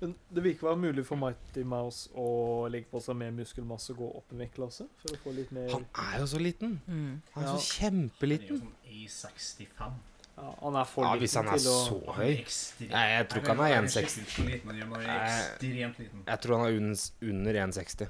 [0.00, 3.90] Men det vil ikke være mulig for Mighty Mouse å legge på seg mer muskelmasse
[3.92, 4.86] og gå opp en vektklasse?
[5.02, 6.78] For å få litt mer Han er jo så liten.
[6.88, 7.20] Mm.
[7.34, 7.56] Han er Ja.
[7.56, 8.60] så kjempeliten.
[8.62, 9.92] sånn A65.
[10.38, 12.30] ja, Han er for Ja, liten hvis han er til å så Han høy.
[12.32, 14.24] er ekstremt- Nei, jeg tror ikke han er 1,60.
[14.24, 15.40] sjekke ut hvor liten han er, men han er Nei.
[15.40, 16.24] ekstremt liten.
[16.26, 17.96] Jeg tror han er under, under 1,60.
[17.98, 18.08] Det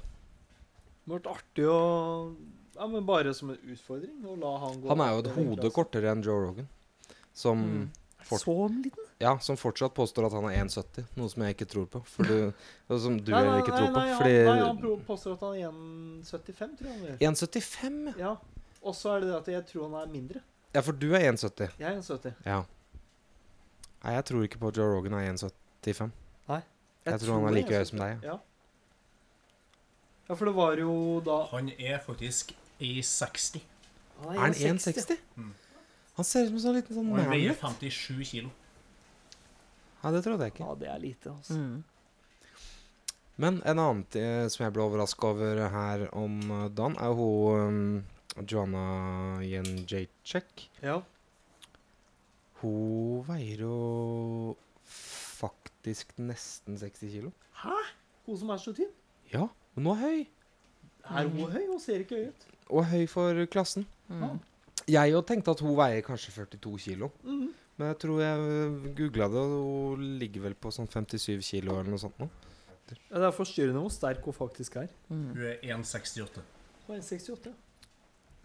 [1.07, 2.35] hadde vært artig å
[2.73, 5.71] Ja, men bare som en utfordring å la han gå Han er jo et hode
[5.73, 6.69] kortere enn Joe Rogan.
[7.33, 7.89] Som, Mm.
[8.27, 9.05] Fort- Så liten?
[9.19, 11.05] ja, som fortsatt påstår at han er 1,70.
[11.17, 12.01] Noe som jeg ikke tror på.
[12.05, 12.53] For du,
[13.05, 14.17] som du Nei, nei, ikke tror nei, på.
[14.21, 17.17] Fordi nei, han påstår at han er 1,75, tror jeg han gjør.
[17.31, 18.13] 1,75?
[18.17, 18.25] ja.
[18.31, 18.35] Ja.
[18.81, 20.39] Og så er det det at jeg tror han er mindre.
[20.73, 21.67] Ja, for du er 1,70.
[21.79, 22.33] Jeg er 1,70.
[22.45, 22.61] Ja.
[24.03, 26.09] Nei, jeg tror ikke på Joe Rogan er 1,75.
[26.49, 26.61] Nei.
[27.05, 28.37] Jeg tror han er like høy som deg, Ja.
[30.29, 33.61] ja, for det var jo da Han er faktisk A60.
[34.21, 35.17] Er han 1,60?
[35.35, 35.53] Mm.
[36.21, 37.79] Han ser ut som en sånn liten sånn Og hun veier mammoth.
[37.81, 38.49] 57 kilo.
[40.03, 40.65] Ja, det trodde jeg ikke.
[40.67, 41.55] Ja, det er lite, altså.
[41.57, 41.79] Mm.
[43.41, 47.25] Men en annen ting som jeg ble overraska over her om eh, dagen, er jo
[47.25, 48.83] hun um, Joanna
[49.47, 50.67] Jędrzejczyk.
[50.85, 50.99] Ja.
[52.61, 53.73] Hun veier jo
[54.91, 57.33] faktisk nesten 60 kilo.
[57.63, 57.79] Hæ?
[58.27, 58.93] Hun som er så tynn.
[59.33, 60.21] Ja, men hun er høy.
[61.09, 61.65] Er hun høy?
[61.65, 62.47] Hun ser ikke høy ut.
[62.69, 63.89] Og høy for klassen.
[64.05, 64.37] Mm.
[64.89, 67.11] Jeg jo tenkte at hun veier kanskje 42 kilo.
[67.23, 67.49] Mm.
[67.77, 71.89] Men jeg tror jeg googla det, og hun ligger vel på sånn 57 kilo eller
[71.93, 72.27] noe sånt nå.
[72.91, 74.89] Ja, det er forstyrrende hvor sterk hun faktisk er.
[75.07, 75.29] Mm.
[75.35, 76.41] Hun er 1,68.
[76.87, 77.53] Hun er 1,68.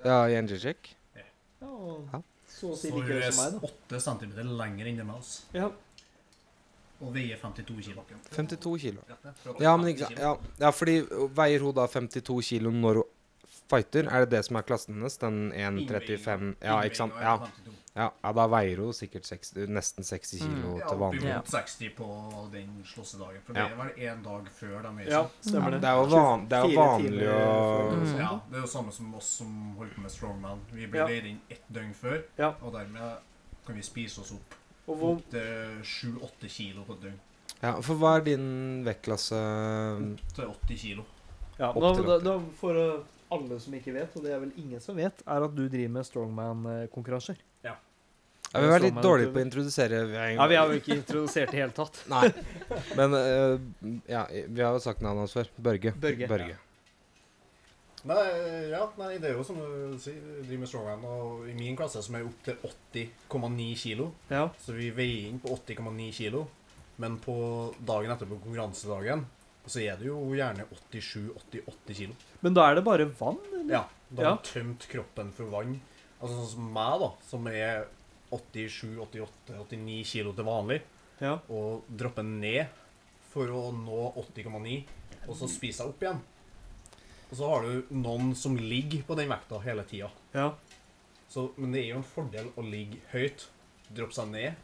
[0.05, 0.21] Ja,
[1.61, 2.21] Ja, og Ja.
[2.47, 3.69] så si Så like hun er som meg, da.
[3.99, 5.45] 8 cm lenger enn oss.
[5.53, 5.71] Ja.
[7.01, 8.05] Og veier 52 kilo.
[8.31, 9.01] 52 kilo.
[9.61, 10.09] Ja, men ikke.
[10.17, 11.03] Ja, ja, fordi
[11.37, 13.16] veier hun da 52 kilo når hun
[13.71, 14.09] fighter?
[14.11, 15.19] Er det det som er klassen hennes?
[15.19, 17.15] Den 1,35 Ja, ikke sant?
[17.21, 17.39] Ja,
[17.97, 20.81] ja, ja, da veier hun sikkert 60, nesten 60 kilo mm.
[20.85, 21.29] til vanlig.
[21.31, 21.39] Ja.
[21.41, 22.09] oppimot 60 på
[22.53, 23.41] den slåssedagen.
[23.47, 25.81] For det var én dag før de er ja, stemmer det.
[25.81, 27.39] Det er jo, van, det er jo vanlig å.
[27.95, 28.13] Mm.
[28.21, 30.61] Ja, det er jo samme som oss som holder på med strongman.
[30.75, 31.09] Vi blir Ja.
[31.09, 32.53] leid inn ett døgn før, Ja.
[32.61, 33.17] og dermed
[33.67, 34.55] kan vi spise oss opp
[34.87, 37.19] Og hvor, opp til 7-8 kilo på et døgn.
[37.63, 39.41] Ja, for hva er din vektklasse?
[40.37, 41.05] Til 80 kilo.
[41.59, 42.25] ja, Opp da, til da, 80.
[42.29, 45.47] da, for uh, alle som ikke vet, og det er vel ingen som vet, er
[45.49, 47.41] at du driver med strongman-konkurranser.
[47.67, 49.99] Ja, vi var litt dårlige på å introdusere
[50.33, 51.99] Ja, vi har jo ikke introdusert i hele tatt.
[52.09, 52.29] Nei.
[52.99, 53.57] Men uh,
[54.09, 55.51] ja, vi har jo sagt navnet hans før.
[55.59, 55.93] Børge.
[56.01, 56.29] Børge.
[56.31, 56.55] Børge.
[56.55, 56.63] Ja.
[58.07, 58.23] Nei,
[58.71, 61.75] ja, nei, det er jo som du sier, vi driver med strongman, og i min
[61.79, 64.45] klasse som er opp til 80,9 kilo, Ja.
[64.63, 66.45] så vi veier inn på 80,9 kilo,
[67.03, 67.35] men på
[67.83, 69.25] dagen etter på konkurransedagen,
[69.67, 72.15] så er det jo gjerne 87-88 kilo.
[72.41, 73.39] Men da er det bare vann?
[73.53, 73.73] Eller?
[73.73, 74.29] Ja, da Ja.
[74.31, 75.81] har du tømt kroppen for vann.
[76.21, 77.87] Altså sånn som meg da, som er
[78.33, 80.81] 87-88-89 kilo til vanlig,
[81.21, 81.39] Ja.
[81.49, 82.67] og dropper ned
[83.33, 84.85] for å nå 80,9,
[85.29, 86.21] og så spiser jeg opp igjen.
[87.31, 90.11] Og så har du noen som ligger på den vekta hele tida.
[90.35, 90.53] ja.
[91.29, 93.49] Så, men det er jo en fordel å ligge høyt,
[93.93, 94.55] droppe seg ned,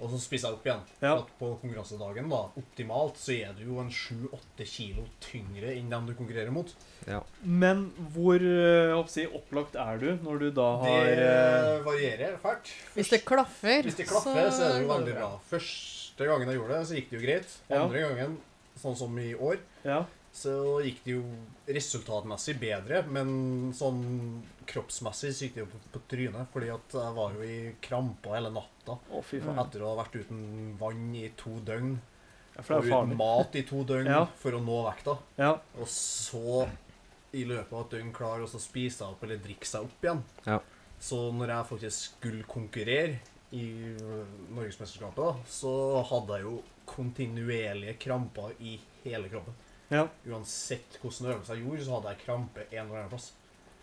[0.00, 0.82] og så spiser jeg opp igjen.
[1.00, 1.10] Ja.
[1.12, 5.88] For at på konkurransedagen, da, optimalt, så er du jo en 7-8 kilo tyngre enn
[5.92, 6.72] dem du konkurrerer mot.
[7.08, 7.22] Ja.
[7.42, 12.72] Men hvor jeg si, opplagt er du når du da har det eh, varierer fælt.
[12.96, 15.30] Hvis det klaffer, Hvis det klaffer, så er det jo veldig bra.
[15.50, 17.56] Første gangen jeg gjorde det, så gikk det jo greit.
[17.70, 17.82] Ja.
[17.84, 18.38] Andre gangen,
[18.82, 20.04] sånn som i år, Ja.
[20.36, 20.52] Så
[20.84, 21.22] gikk det jo
[21.72, 24.02] resultatmessig bedre, men sånn
[24.68, 28.36] kroppsmessig så gikk det jo på, på trynet, fordi at jeg var jo i kramper
[28.36, 28.98] hele natta.
[29.10, 29.60] Å, fy faen.
[29.64, 30.42] Etter å ha vært uten
[30.80, 31.94] vann i to døgn,
[32.56, 33.16] Ja, og uten farlig.
[33.20, 34.22] mat i to døgn Ja.
[34.40, 35.16] for å nå vekta.
[35.40, 35.54] Ja.
[35.80, 36.66] Og så,
[37.36, 40.04] i løpet av et døgn, klar, å så spise seg opp eller drikke seg opp
[40.04, 40.22] igjen.
[40.46, 40.60] Ja.
[41.00, 43.18] Så når jeg faktisk skulle konkurrere
[43.56, 43.64] i
[44.56, 45.72] Norgesmesterskapet, så
[46.08, 46.56] hadde jeg jo
[46.88, 49.54] kontinuerlige kramper i hele kroppen.
[49.88, 50.08] Ja.
[50.26, 53.32] Uansett hvordan øvelse jeg gjorde, så hadde jeg krampe en eller annen plass.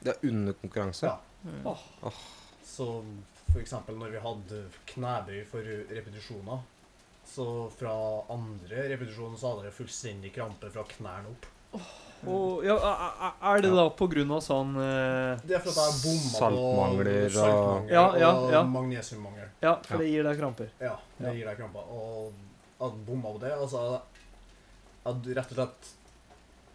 [0.03, 1.03] Det er under konkurranse.
[1.07, 1.17] Ja.
[1.45, 1.65] Mm.
[1.67, 2.13] Åh.
[2.65, 2.87] Så
[3.51, 5.59] for eksempel når vi hadde knebøy for
[5.95, 6.59] repetisjoner,
[7.25, 7.93] så fra
[8.33, 11.45] andre repetisjoner så hadde jeg fullstendig krampe fra knærne opp.
[12.27, 12.75] Og, ja,
[13.41, 17.09] er- det da på grunn av sånn eh, Det er for at jeg bomma Saltmangler
[17.09, 18.61] på og- saltmangel Ja, ja, og ja.
[18.63, 19.49] magnesiummangel.
[19.61, 19.97] Ja, for Ja.
[19.99, 20.69] det gir deg kramper.
[20.79, 21.79] Ja, det gir deg kramper.
[21.91, 22.33] Og
[22.79, 24.01] at bomma på det Altså,
[25.05, 25.91] hadde rett og slett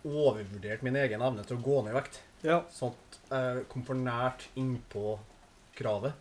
[0.09, 2.21] overvurdert min egen evne til å gå ned i vekt.
[2.47, 2.61] Ja.
[2.73, 5.19] Sånn at jeg kom for nært innpå
[5.79, 6.15] kravet.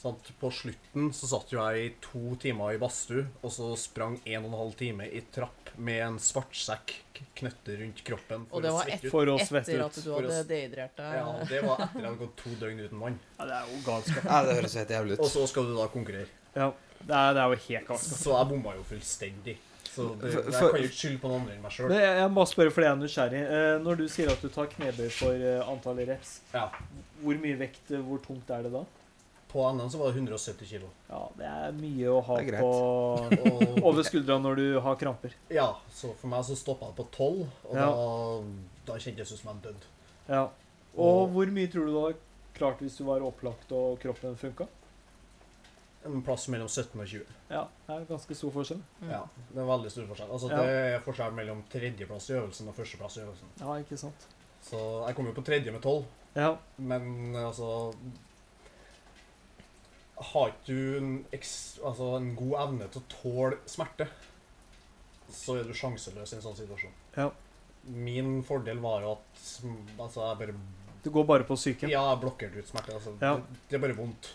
[0.00, 3.68] Sånn at på slutten så satt jo jeg i to timer i badstue, og så
[3.78, 6.94] sprang en og en halv time i trapp med en svartsekk
[7.36, 9.04] knyttet rundt kroppen Og det var et.
[9.12, 9.98] For å svette Etter ut.
[10.00, 11.16] at du hadde dehydrert deg.
[11.20, 13.18] Ja, det var etter at jeg hadde gått to døgn uten vann.
[13.38, 14.24] ja, det er jo galskap.
[14.24, 15.24] Ja, det høres helt jævlig ut.
[15.26, 16.32] Og så skal du da konkurrere.
[16.56, 18.22] Ja, det er, det er jo helt galskap.
[18.24, 19.56] Så jeg bomma jo fullstendig.
[19.90, 21.90] Så det, For- jeg kan jo ikke skylde på noen andre enn meg sjøl.
[21.96, 23.42] Jeg, jeg må spørre, for jeg er nysgjerrig.
[23.58, 26.68] Eh, når du sier at du tar knebøy for eh, antallet reps, Ja.
[27.24, 28.84] hvor mye vekt, eh, hvor tungt er det da?
[29.50, 30.86] På NM så var det 170 kilo.
[31.10, 35.34] Ja, det er mye å ha på Og, over skuldra når du har kramper.
[35.50, 37.88] ja, så for meg så stoppa det på 12, og Ja.
[37.90, 39.88] da, da kjentes det som jeg døde.
[40.28, 40.44] Ja.
[40.96, 42.22] Og hvor mye tror du du hadde
[42.54, 44.68] klart hvis du var opplagt og kroppen funka?
[46.08, 47.26] En plass mellom 17 og 20.
[47.50, 48.78] Ja, det er ganske stor forskjell.
[49.02, 49.10] Mm.
[49.10, 49.18] Ja,
[49.52, 50.30] Det er veldig stor forskjell.
[50.32, 50.56] Altså, Ja.
[50.62, 53.50] Det er forskjell mellom tredjeplass i øvelsen og førsteplass i øvelsen.
[53.60, 54.26] Ja, ikke sant?
[54.62, 56.04] Så jeg kom jo på tredje med 12,
[56.36, 56.56] Ja.
[56.78, 57.92] men altså
[60.20, 64.06] Har ikke du en, eks, altså, en god evne til å tåle smerte,
[65.32, 66.92] så er du sjanseløs i en sånn situasjon.
[67.16, 67.30] Ja.
[67.88, 69.40] Min fordel var jo at
[69.98, 70.54] altså, jeg bare
[71.02, 71.88] Du går bare på psyken?
[71.88, 72.92] Ja, jeg blokkerte ut smerte.
[72.98, 73.36] Altså, Ja.
[73.36, 74.34] det, det er bare vondt.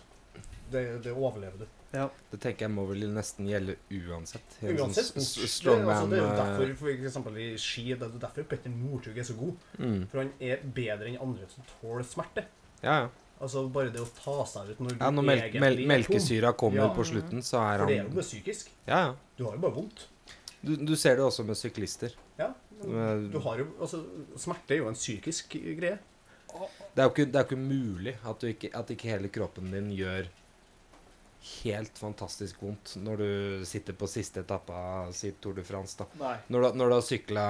[0.71, 1.65] Det, det overlever du.
[1.95, 2.07] Ja.
[2.31, 4.55] Det tenker jeg må vel nesten gjelde uansett.
[4.65, 5.77] Uansett sånn sport.
[5.79, 8.73] Det, altså, det er jo eh, derfor for eksempel i ski det er derfor Petter
[8.73, 9.67] Northug er så god.
[9.79, 10.01] mm.
[10.11, 12.43] For han er bedre enn andre som tåler smerte.
[12.81, 13.13] Ja, ja.
[13.35, 16.85] Altså Bare det å ta seg ut når du ja når mel mel melkesyra kommer
[16.85, 16.91] Ja.
[16.95, 18.69] på slutten, så er For det er jo han bare psykisk.
[18.87, 19.15] Ja, ja.
[19.37, 20.05] Du har jo bare vondt.
[20.61, 22.15] Du, du ser det også med syklister.
[22.39, 24.01] Ja, Du har jo, altså,
[24.39, 25.99] Smerte er jo en psykisk greie.
[26.95, 29.71] Det er jo ikke, det er ikke mulig at, du ikke, at ikke hele kroppen
[29.71, 30.27] din gjør
[31.45, 35.97] helt fantastisk vondt når du sitter på siste etappe av si Tour de France.
[35.99, 36.05] da.
[36.21, 36.35] Nei.
[36.49, 37.45] Når du, når du har sykla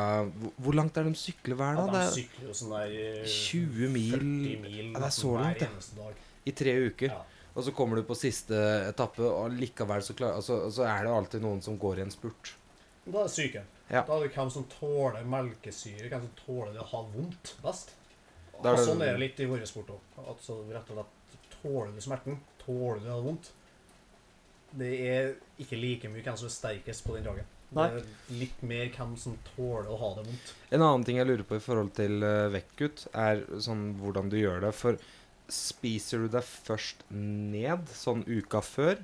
[0.58, 3.94] hvor, langt er det de sykler hver Ja, de sykler jo sånn der eh, 20
[3.94, 6.12] mil 40 mil Ja, det er så langt, dag.
[6.12, 7.10] er i tre uker.
[7.16, 7.22] Ja.
[7.56, 8.58] Og så kommer du på siste
[8.90, 12.12] etappe, og likevel så, klar, altså, så er det alltid noen som går i en
[12.12, 12.52] spurt.
[13.06, 13.62] Da er det syke.
[13.90, 14.02] Ja.
[14.04, 17.94] Da er det hvem som tåler melkesyre, hvem som tåler det å ha vondt best.
[18.58, 20.28] Og det- sånn er det litt i vår sport òg.
[20.28, 22.38] Altså, rett og slett, tåler du smerten?
[22.66, 23.52] Tåler du å ha vondt?
[24.76, 27.52] Det er ikke like mye hvem som er sterkest på den dagen.
[27.76, 27.90] Nei.
[27.92, 30.54] Det er litt mer hvem som tåler å ha det vondt.
[30.76, 34.38] En annen ting jeg lurer på i forhold til uh, vektkutt, er sånn hvordan du
[34.40, 34.72] gjør det.
[34.78, 35.00] For
[35.52, 39.02] spiser du deg først ned sånn uka før?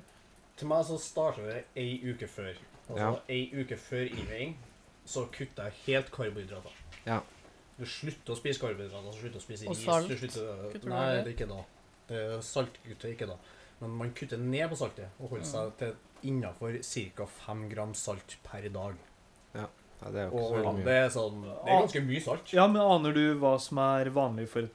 [0.58, 2.54] Til meg så starter det ei uke før.
[2.88, 3.12] Altså Ja.
[3.32, 4.56] ei uke før innveiing
[5.08, 6.74] så kutter jeg helt karbohydrater.
[7.06, 7.20] Ja.
[7.78, 9.84] Du slutter å spise karbohydrater, så slutter å spise Og is.
[9.84, 10.08] salt?
[10.08, 11.22] Du slutter, nei, det?
[11.24, 11.60] er ikke da.
[12.08, 13.36] Det er saltkutter ikke da.
[13.82, 15.96] Men man kutter ned på saltet og holder seg til
[16.30, 17.26] innafor ca.
[17.46, 19.00] 5 gram salt per dag.
[19.56, 19.66] Ja,
[20.06, 21.00] det er jo ikke Og så veldig det mye.
[21.00, 22.52] er sånn Det er ganske mye salt.
[22.54, 24.70] Ja, men aner du hva som er vanlig for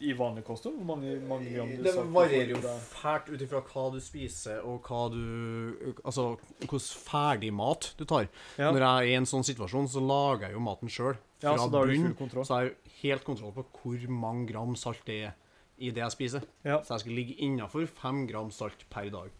[0.00, 0.78] i vanlig kosthold?
[0.80, 4.86] Hvor mange, mange gram du Det varierer jo fælt ut ifra hva du spiser, og
[4.88, 8.28] hva du Altså hvordan ferdig mat du tar.
[8.56, 8.70] Ja.
[8.72, 11.18] Når jeg er i en sånn situasjon, så lager jeg jo maten sjøl.
[11.42, 12.44] ja, så da har du bunn full kontroll.
[12.48, 15.36] så har jeg jo helt kontroll på hvor mange gram salt det er
[15.80, 16.44] i det jeg spiser.
[16.64, 16.80] Ja.
[16.84, 19.30] Så jeg skal ligge innafor fem gram salt per dag.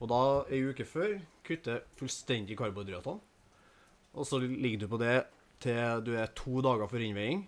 [0.00, 0.20] Og da,
[0.52, 1.16] ei uke før,
[1.46, 3.20] kutter jeg fullstendig karbohydratene.
[4.14, 5.24] Og så ligger du på det
[5.64, 7.44] til du er to dager for innveiing,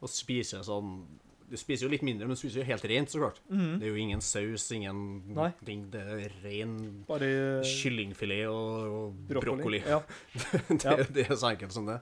[0.00, 1.02] og spiser sånn
[1.50, 3.40] Du spiser jo litt mindre, men du spiser jo helt rent, så klart.
[3.50, 3.78] Mhm.
[3.80, 5.00] Det er jo ingen saus, ingen
[5.34, 5.48] Nei.
[5.66, 5.88] ting.
[5.90, 6.76] Det er ren
[7.08, 7.30] Bare
[7.66, 9.80] kyllingfilet og, og brokkoli.
[9.82, 9.98] Ja.
[10.70, 11.98] det, det er så enkelt som det.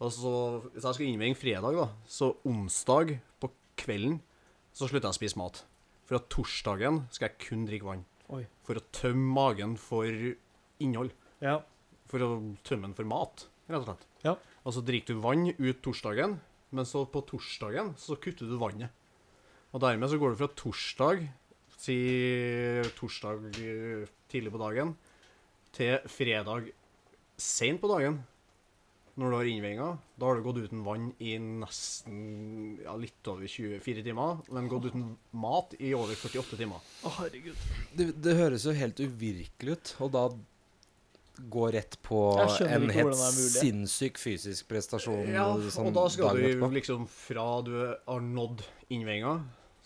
[0.00, 0.32] Og så,
[0.72, 4.20] Hvis jeg skal innveie fredag, da, så onsdag på kvelden
[4.78, 5.64] så slutter jeg å spise mat.
[6.08, 8.04] For at torsdagen skal jeg kun drikke vann.
[8.32, 8.44] Oi.
[8.64, 10.06] For å tømme magen for
[10.78, 11.12] innhold.
[11.44, 11.58] ja.
[12.08, 12.28] For å
[12.64, 14.04] tømme den for mat, rett og slett.
[14.22, 14.32] Ja.
[14.64, 16.38] Og så drikker du vann ut torsdagen,
[16.72, 18.94] men så på torsdagen så kutter du vannet.
[19.76, 21.26] Og dermed så går du fra torsdag,
[21.76, 21.98] si
[22.96, 24.94] torsdag eh, tidlig på dagen,
[25.76, 26.70] til fredag
[27.36, 28.22] sent på dagen.
[29.18, 32.18] Når du har innveiinga, da har du gått uten vann i nesten
[32.84, 36.84] ja, litt over 24 timer, men gått uten mat i over 48 timer.
[37.02, 37.64] Å, herregud.
[37.98, 40.28] Det, det høres jo helt uvirkelig ut, og da
[41.38, 42.20] gå rett på
[42.66, 46.70] en helt sinnssyk fysisk prestasjon Ja, sånn og da skal du etterpå.
[46.74, 49.36] liksom Fra du har nådd innveiinga,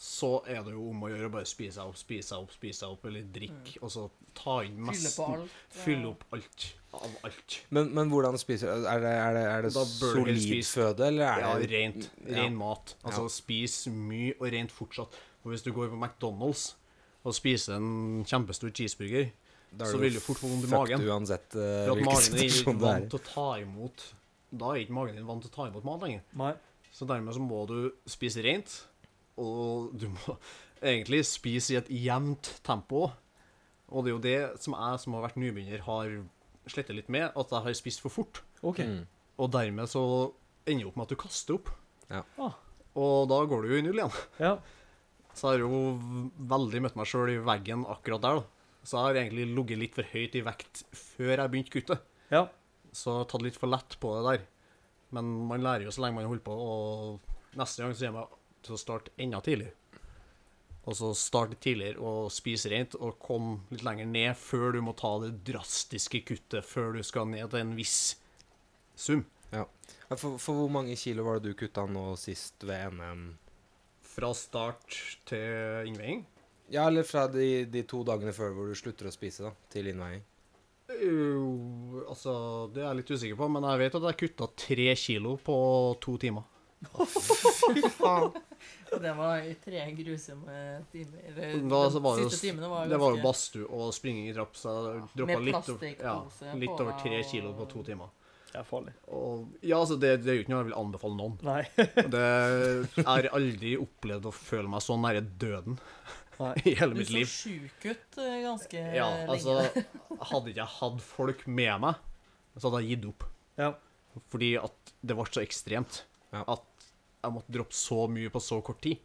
[0.03, 2.50] så er det jo om å gjøre å bare spise seg opp, spise seg opp,
[2.57, 4.88] spise seg opp, eller drikke, og så ta inn Mm.
[4.88, 5.44] Fylle mesten.
[5.70, 6.64] Fylle opp alt
[6.98, 7.59] av alt.
[7.70, 8.86] Men, men hvordan spiser du?
[8.90, 12.09] Er det, er det, er det solid spise- føde, eller er Ja, det rent.
[12.26, 12.40] Ja.
[12.42, 12.96] Ren mat.
[13.05, 15.14] Altså spis mye og rent fortsatt.
[15.42, 16.72] For hvis du går på McDonald's
[17.24, 19.30] og spiser en kjempestor cheeseburger,
[19.72, 21.00] Da er så du vil du fort få vondt i magen.
[21.07, 23.46] uansett uh, For at hvilken magen er situasjon ikke det er vant til å ta
[23.62, 24.03] imot
[24.53, 26.26] Da er ikke magen din vant til å ta imot mat lenger.
[26.42, 26.53] Nei.
[26.92, 27.78] Så dermed så må du
[28.11, 28.74] spise rent,
[29.41, 30.37] og du må
[30.83, 33.09] egentlig spise i et jevnt tempo.
[33.93, 36.14] Og det er jo det som jeg som har vært nybegynner, har
[36.70, 38.43] slettet litt med, at jeg har spist for fort.
[38.62, 38.89] Okay.
[38.89, 39.03] Mm.
[39.43, 40.05] Og dermed så
[40.66, 41.72] ender det opp med at du kaster opp.
[42.12, 42.22] Ja.
[42.39, 42.57] Ah.
[42.99, 44.16] Og da går du jo i null igjen.
[44.43, 44.57] Ja.
[45.33, 48.62] Så jeg har jo veldig møtt meg sjøl i veggen akkurat der, da.
[48.83, 52.07] Så jeg har egentlig ligget litt for høyt i vekt før jeg begynte kuttet.
[52.35, 52.47] Ja.
[52.93, 54.47] Så jeg har tatt litt for lett på det der.
[55.16, 58.41] Men man lærer jo så lenge man holder på, og neste gang så kommer jeg
[58.64, 59.76] til å starte enda tidligere.
[60.82, 64.96] Og så starte tidligere og spise rent, og komme litt lenger ned før du må
[64.98, 68.16] ta det drastiske kuttet, før du skal ned til en viss
[68.98, 69.22] sum.
[69.52, 69.66] Ja,
[70.16, 73.24] For, for hvor mange kilo var det du kutta nå sist ved NM?
[74.12, 74.98] Fra start
[75.28, 76.26] til innveiing.
[76.72, 79.90] Ja, eller fra de, de to dagene før hvor du slutter å spise, da, til
[79.92, 80.24] innveiing.
[80.92, 82.32] Uh, altså,
[82.72, 85.56] det er jeg litt usikker på, men jeg vet at jeg kutta tre kilo på
[86.02, 86.48] to timer.
[88.93, 90.57] Og det var i tre grusomme
[90.93, 91.20] timer.
[91.30, 94.35] Eller, Da så var siste timene var det var jo ganske- badstue og springing i
[94.37, 96.16] trapp, så jeg droppa Med litt, ja,
[96.64, 98.11] litt over tre kilo på to timer.
[98.53, 98.93] Det er farlig.
[99.09, 101.39] Og, ja, altså, det, det er jo ikke noe jeg vil anbefale noen.
[101.41, 101.62] Nei.
[102.12, 102.24] Det,
[102.99, 105.78] jeg har aldri opplevd å føle meg så nære døden
[106.37, 106.53] Nei.
[106.68, 107.24] i hele mitt liv.
[107.24, 109.87] Du så sjuk ut eh, ganske Ja, altså, lenge.
[110.20, 111.95] hadde ikke jeg hatt folk med meg,
[112.59, 113.24] så hadde jeg gitt opp.
[113.57, 113.70] Ja.
[114.28, 116.03] Fordi at det ble så ekstremt
[116.37, 116.45] Ja.
[116.49, 116.68] at
[117.22, 118.98] jeg måtte droppe så mye på så kort tid.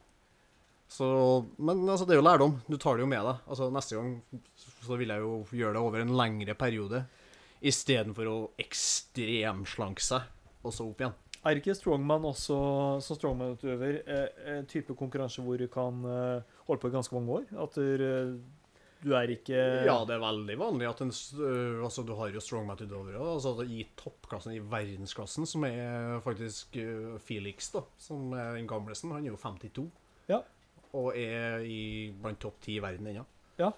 [0.87, 1.07] Så,
[1.57, 2.55] men altså, det er jo lærdom.
[2.67, 3.43] Du tar det jo med deg.
[3.45, 4.41] Altså, neste gang
[4.87, 7.03] så vil jeg jo gjøre det over en lengre periode,
[7.59, 10.27] istedenfor å ekstremslanke seg,
[10.63, 11.15] og så opp igjen.
[11.47, 12.55] Er ikke strongman også,
[13.03, 17.37] som strongman-utøver, eh, en type konkurranse hvor du kan eh, holde på i ganske mange
[17.39, 17.45] år?
[17.63, 18.33] At du, eh,
[19.03, 22.41] du er ikke Ja, det er veldig vanlig at en, øh, altså, du har jo
[22.43, 28.69] strongman-utøvere altså, i toppklassen, i verdensklassen, som er faktisk øh, Felix, da, som er den
[28.69, 29.89] gamleste, Han er jo 52.
[30.29, 30.41] Ja.
[30.97, 33.25] Og er i, blant topp ti i verden ennå.
[33.59, 33.71] Ja.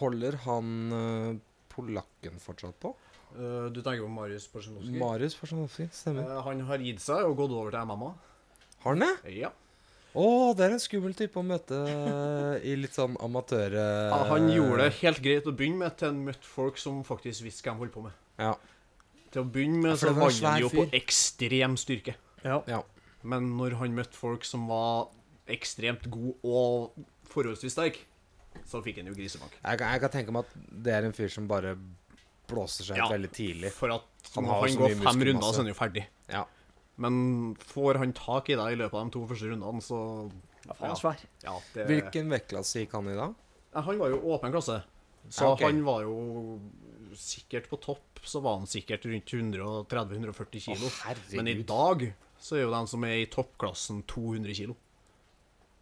[0.00, 1.40] Holder han eh,
[1.72, 2.92] polakken fortsatt på?
[3.32, 4.98] Uh, du tenker på Marius Porsinowski?
[5.00, 6.26] Marius Porsinowski, stemmer.
[6.28, 8.10] Uh, han har gitt seg og gått over til MMA.
[8.82, 9.32] Har han det?
[9.38, 9.52] Ja.
[10.12, 10.24] Å,
[10.56, 13.72] det er en skummel type å møte eh, i litt sånn amatør...
[13.80, 16.98] eh, Ja, han gjorde det helt greit å begynne med til han møtte folk som
[17.06, 18.18] faktisk visste hva de holdt på med.
[18.42, 18.52] Ja.
[19.32, 22.14] Til å begynne med Ja, så var han jo på ekstrem styrke.
[22.44, 22.60] Ja.
[22.68, 22.82] ja.
[23.24, 25.08] Men når han møtte folk som var
[25.52, 27.00] ekstremt gode og
[27.32, 28.04] forholdsvis sterke,
[28.68, 29.54] så fikk han jo grisebank.
[29.62, 31.72] Jeg, kan- jeg kan tenke meg at det er en fyr som bare
[32.52, 33.08] blåser seg ut Ja.
[33.14, 33.70] veldig tidlig.
[33.72, 34.04] For at
[34.36, 36.04] Han han går fem runder, så er han jo ferdig.
[36.28, 36.44] Ja.
[37.02, 37.16] Men
[37.72, 39.98] får han tak i deg i løpet av de to første rundene, så
[40.68, 41.22] Ja, han er svær.
[41.42, 43.30] ja, det, Hvilken vektklasse gikk han i da?
[43.74, 44.82] Han var jo åpen klasse,
[45.28, 45.62] så Ja, ok.
[45.66, 46.60] han var jo
[47.18, 48.08] sikkert på topp.
[48.22, 50.86] Så var han sikkert rundt 130-140 kilo.
[50.86, 52.04] Å, Men i dag
[52.38, 54.76] så er jo den som er i toppklassen, 200 kilo.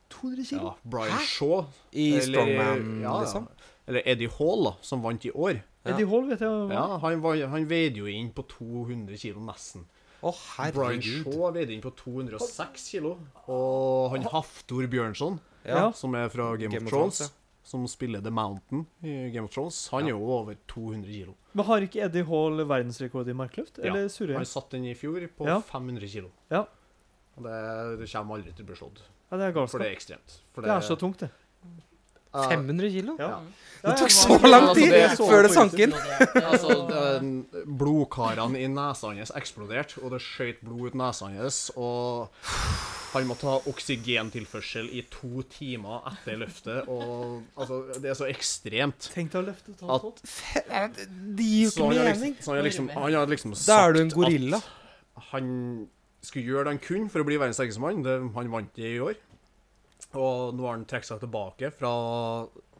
[0.09, 0.63] 200 kilo?
[0.71, 3.21] Ja, Brian Shaw, I eller- strongman, ja, ja.
[3.21, 3.49] liksom?
[3.87, 5.61] eller Eddie Hall, da, som vant i år.
[5.85, 5.93] Ja.
[5.95, 9.85] Eddie Hall vet jeg Ja, Han, var, han veide jo inn på 200 kilo, nesten.
[10.23, 10.33] Å,
[10.75, 11.01] Brian.
[11.01, 13.15] Shaw veide inn på 206 kilo.
[13.49, 15.91] Og han Haftor Bjørnson, Ja.
[15.93, 17.27] som er fra Game, Game of of Thrones, ja.
[17.65, 21.35] som spiller The Mountain i Game of Thrones, han er jo over 200 kilo.
[21.55, 23.79] Men har ikke Eddie Hall verdensrekord i markløft?
[23.79, 25.61] Ja, Eller surrer Han satt den i fjor på Ja.
[25.61, 26.31] 500 kilo.
[26.51, 26.65] Ja.
[27.37, 29.01] Og det, det kommer aldri til å bli slått,
[29.31, 29.79] Ja, det er for galskap.
[29.81, 30.41] det Det er ekstremt.
[30.53, 31.31] For er så tungt, det.
[32.35, 33.17] Ja, 500 kilo?
[33.19, 33.41] Ja.
[33.81, 35.93] Det tok så lang Altså, tid det- før det sank inn!
[36.37, 36.75] Altså,
[37.65, 41.61] blodkarene i nesa hans eksploderte, og det skjøt blod ut nesa hans.
[41.81, 42.29] Og
[43.15, 46.89] han måtte ha oksygentilførsel i to timer etter løftet.
[46.93, 49.09] Og altså, det er så ekstremt.
[49.15, 50.13] Tenk deg å løfte tonn.
[50.21, 52.37] Det gir jo ikke mening.
[52.37, 54.61] liksom, han har liksom, han har liksom sagt Da er du en gorilla.
[55.17, 55.89] at han
[56.23, 58.05] skulle gjøre det han kunne for å bli verdens sterkeste mann.
[58.37, 59.17] Han vant det i år.
[60.19, 61.91] Og nå har han trukket seg tilbake fra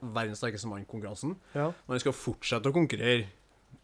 [0.01, 1.37] verdens sterkeste mann-konkurransen.
[1.55, 1.69] Ja.
[1.87, 3.29] Men han skal fortsette å konkurrere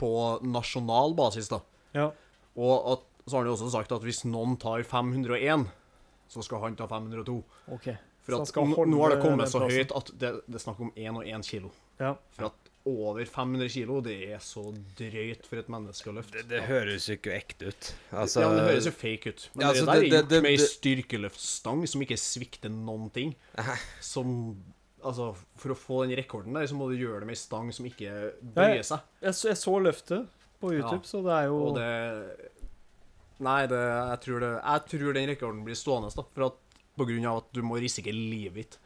[0.00, 0.10] på
[0.44, 1.60] nasjonal basis, da.
[1.96, 2.10] ja.
[2.56, 5.66] Og at, så har han jo også sagt at hvis noen tar 501,
[6.32, 7.34] så skal han ta 502.
[7.76, 7.88] OK.
[8.26, 11.20] For at nå- har det kommet så høyt at det, det er snakk om 1
[11.20, 11.70] og 1 kilo.
[12.00, 12.14] Ja.
[12.34, 14.62] For at over 500 kilo, det er så
[14.98, 16.44] drøyt for et menneske å løfte.
[16.46, 17.88] Det høres jo ikke ekte ut.
[18.12, 19.44] Altså ja, men det høres jo fake ut.
[19.54, 22.70] Men Ja, det altså, der det- er gjort det- med ei styrkeløftstang som ikke svikter
[22.70, 23.34] noen ting.
[24.00, 24.62] Som
[25.06, 27.68] Altså, for å få den rekorden der, så må du gjøre det med ei stang
[27.72, 29.00] som ikke bøyer seg.
[29.22, 30.26] Jeg, så, jeg så løftet
[30.58, 32.50] på YouTube, så det er jo Og det
[33.38, 36.22] Nei, det, jeg, tror det, jeg tror den rekorden blir stående, da.
[36.34, 36.54] For at,
[36.96, 38.78] på grunn av at du må risikere livet ditt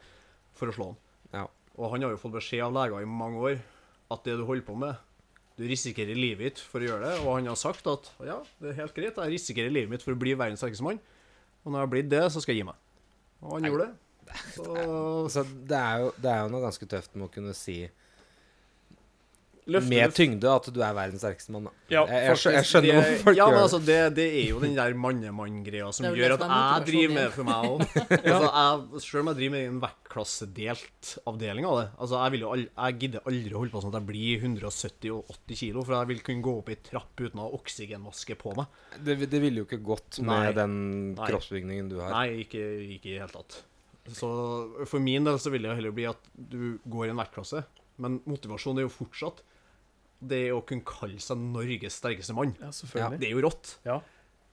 [0.53, 0.97] for å slå den.
[1.33, 1.45] Ja.
[1.79, 3.61] Og han har jo fått beskjed av leger i mange år
[4.11, 5.07] at det du holder på med
[5.59, 7.15] Du risikerer livet ditt for å gjøre det.
[7.25, 10.15] Og han har sagt at ja, det er helt greit, jeg risikerer livet mitt for
[10.15, 11.01] å bli verdens sterkeste mann.
[11.61, 12.79] Og når jeg har blitt det, så skal jeg gi meg.
[13.43, 13.69] Og han Nei.
[13.73, 13.97] gjorde det.
[14.55, 14.65] Så
[15.33, 17.81] så det, er jo, det er jo noe ganske tøft med å kunne si
[19.75, 21.69] løfter med tyngde at du er verdens sterkeste mann.
[21.69, 21.73] da.
[21.91, 23.97] Ja, jeg, jeg, skjø- jeg skjønner hvorfor folk ja, men gjør altså, det.
[24.17, 27.49] Det er jo den der mannemann-greia som Det gjør at jeg driver med det for
[27.49, 27.83] meg òg.
[28.35, 32.53] altså, selv om jeg driver med en vektklassedelt avdeling av det altså, Jeg vil jo
[32.55, 35.85] all, jeg gidder aldri å holde på sånn at jeg blir 170 og 80 kilo,
[35.87, 38.79] for jeg vil kunne gå opp i trapp uten å ha oksygenmaske på meg.
[38.99, 40.55] Det, det ville jo ikke gått med Nei.
[40.57, 40.79] den
[41.19, 42.13] kroppsbygningen du har.
[42.13, 43.61] Nei, ikke i det hele tatt.
[44.09, 44.29] Så
[44.89, 47.63] for min del så vil det heller bli at du går i en vektklasse,
[48.01, 49.43] men motivasjonen er jo fortsatt
[50.21, 52.53] det å kunne kalle seg Norges sterkeste mann.
[52.61, 53.21] Ja, selvfølgelig.
[53.21, 53.71] Det er jo rått.
[53.87, 54.01] Ja.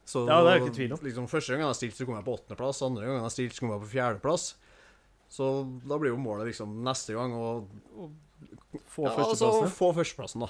[0.09, 1.03] Så Ja, det er jo ikke tvil om.
[1.05, 2.81] Liksom, første gang jeg stilte, så kom jeg på åttendeplass.
[2.87, 4.47] Andre gang jeg stilte, så kom jeg på fjerdeplass.
[5.29, 5.51] Så
[5.85, 7.51] da blir jo målet liksom neste gang å
[8.93, 10.49] Få ja, altså, få førsteplassen, da.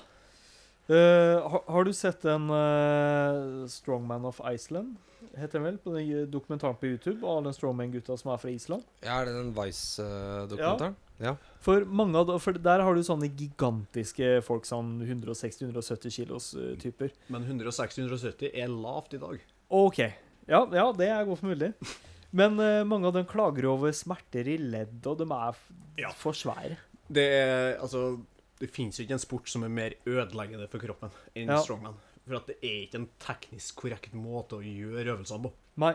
[0.88, 4.96] Uh, har, har du sett den uh, Strongman of Iceland?
[5.38, 5.78] Heter den vel?
[5.80, 7.20] På den dokumentaren på YouTube?
[7.22, 8.84] Og alle strongman-gutta som er fra Island?
[9.04, 10.96] Ja, Er det den Vice-dokumentaren?
[10.98, 11.07] Ja.
[11.64, 16.76] For mange av de, For der har du sånne gigantiske folk, sånn 160-170 kilos eh,
[16.80, 17.10] typer.
[17.32, 19.40] Men 160-170 er lavt i dag.
[19.74, 19.98] OK.
[20.48, 21.72] Ja, ja, det er godt mulig.
[22.30, 25.60] Men uh, mange av dem klager over smerter i ledd, og de er
[25.98, 26.10] Ja.
[26.14, 26.76] for svære.
[27.08, 28.18] Det er altså
[28.60, 31.60] Det fins jo ikke en sport som er mer ødeleggende for kroppen enn Ja.
[31.62, 31.94] strongman.
[32.26, 35.52] For at det er ikke en teknisk korrekt måte å gjøre øvelsene på.
[35.78, 35.94] Nei.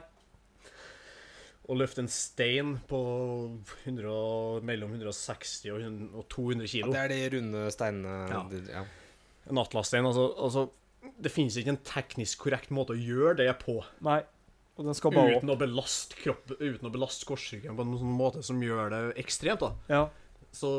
[1.69, 2.97] Å løfte en stein på
[3.85, 8.43] 100, mellom 160 og 100 og 200 Ja, det er de runde steinene Ja.
[8.49, 8.83] de- ja.
[9.49, 10.69] En atlasstein, altså, altså
[11.21, 13.83] Det finnes ikke en teknisk korrekt måte å gjøre det på.
[14.01, 14.21] Nei.
[14.77, 15.43] Og den skal bare opp.
[15.43, 19.17] uten å belaste kroppen, uten å belaste korsryggen på en sånn måte som gjør det
[19.23, 19.59] ekstremt.
[19.59, 19.73] da.
[19.89, 20.09] Ja.
[20.53, 20.69] Så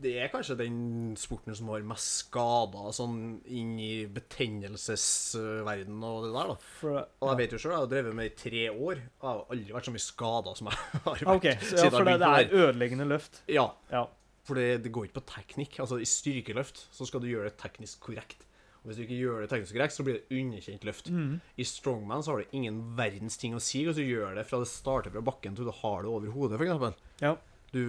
[0.00, 0.76] det er kanskje den
[1.20, 3.18] sporten som har mest skader sånn
[3.52, 6.56] inn i betennelsesverden og det der, da.
[6.80, 9.42] For, Og jeg vet jo sjøl, jeg har drevet med i tre år, jeg har
[9.52, 11.26] aldri vært så mye skada som jeg har vært.
[11.36, 13.42] Okay, ok, så, ja, for det, det er ødeleggende løft.
[13.52, 14.06] Ja, Ja.
[14.48, 15.76] for det, det går ikke på teknikk.
[15.84, 18.48] Altså I styrkeløft så skal du gjøre det teknisk korrekt.
[18.82, 21.12] Og hvis du ikke gjør det teknisk korrekt, så blir det underkjent løft.
[21.14, 21.36] Mm.
[21.62, 24.58] I strongman så har det ingen verdens ting å si hvis du gjør det fra
[24.58, 26.98] det starter fra bakken til du har det over hodet, f.eks.
[27.22, 27.36] Ja.
[27.72, 27.82] Du,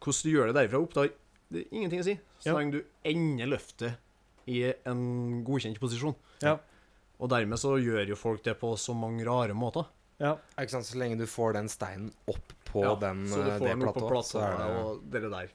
[0.00, 1.06] hvordan du gjør det derfra opp, da
[1.52, 2.14] det er ingenting å si.
[2.40, 2.70] Så Ja.
[2.70, 3.98] du ender løftet
[4.48, 6.14] i en godkjent posisjon.
[6.40, 6.58] Ja.
[7.20, 9.86] Og dermed så gjør jo folk det på så mange rare måter.
[10.18, 10.36] Ja.
[10.58, 10.86] Ikke sant?
[10.86, 13.68] Så lenge du får den steinen opp på Ja, den, så du eh, får det
[13.68, 15.48] den opp på platået, så er det og det der.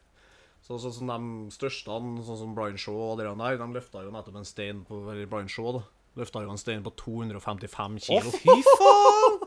[0.62, 1.98] Så, sånn som de største,
[2.28, 5.26] sånn som Brian Shaw og dere der, de løfta jo nettopp en stein på eller
[5.26, 5.84] Brian Shaw, da.
[6.18, 9.38] Løfta jo en stein på 255 kilo fy faen!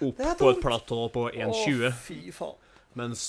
[0.00, 1.88] opp på et platå på 1,20.
[1.90, 2.69] Å, fy faen.
[2.98, 3.22] Mens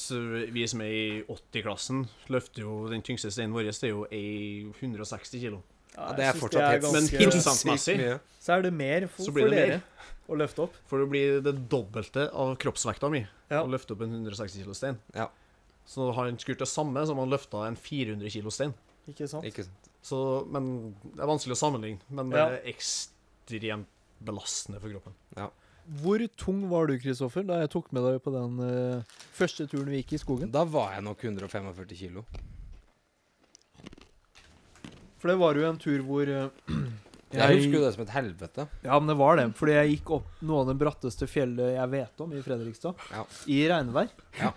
[0.51, 5.38] vi som er i 80-klassen, løfter jo den tyngste steinen vår, det er jo 160
[5.39, 5.62] kilo.
[5.93, 8.20] Ja, det er fortsatt det Men ganske- Men prosentmessig.
[8.39, 9.82] Så er det mer for, det dere
[10.30, 10.74] å løfte opp.
[10.88, 13.62] For det blir det dobbelte av kroppsvekta mi Ja.
[13.64, 14.97] å løfte opp en 160 kilo stein.
[15.14, 15.28] Ja.
[15.86, 18.74] Så har han skulle gjort det samme som han løfta en 400 kilo stein.
[19.09, 19.43] Ikke sant?
[19.45, 19.89] Ikke sant?
[20.01, 23.86] Så, men Det er vanskelig å sammenligne, men det er ekstremt
[24.24, 25.14] belastende for kroppen.
[26.01, 29.03] Hvor tung var du, Kristoffer, da jeg tok med deg på den uh,
[29.36, 30.51] første turen vi gikk i skogen?
[30.53, 32.25] Da var jeg nok 145 kilo.
[35.21, 36.47] For det var jo en tur hvor uh,
[37.36, 38.65] Jeg husker jo det som et helvete.
[38.86, 39.45] Ja, men det var det.
[39.57, 43.05] Fordi jeg gikk opp noe av det bratteste fjellet jeg vet om i Fredrikstad.
[43.13, 43.25] Ja.
[43.51, 44.09] I regnvær.
[44.39, 44.51] Ja.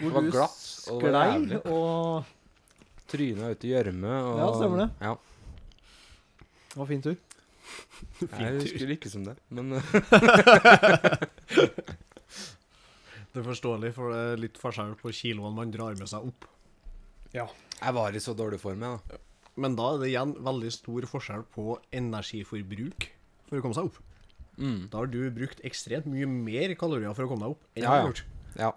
[0.00, 1.60] Hvor Det var du glatt, og sklei jævlig.
[1.72, 2.32] og
[3.06, 4.14] Tryna ut i gjørme.
[4.26, 4.88] og- Ja, stemmer det.
[5.00, 5.16] Ja.
[6.72, 7.16] Det var fin tur.
[8.20, 9.86] Jeg husker det ikke som det, men eh,
[13.36, 16.46] Det er forståelig, for det er litt forskjell på kiloene man drar med seg opp.
[17.34, 17.44] Ja.
[17.82, 19.18] jeg var i så dårlig form, jeg, da.
[19.60, 23.08] Men da er det igjen veldig stor forskjell på energiforbruk
[23.48, 23.98] for å komme seg opp.
[24.56, 24.86] Mm.
[24.92, 27.84] Da har du brukt ekstremt mye mer kalorier for å komme deg opp enn Ja,
[27.84, 28.08] jeg har ja.
[28.08, 28.22] gjort.
[28.56, 28.70] Ja.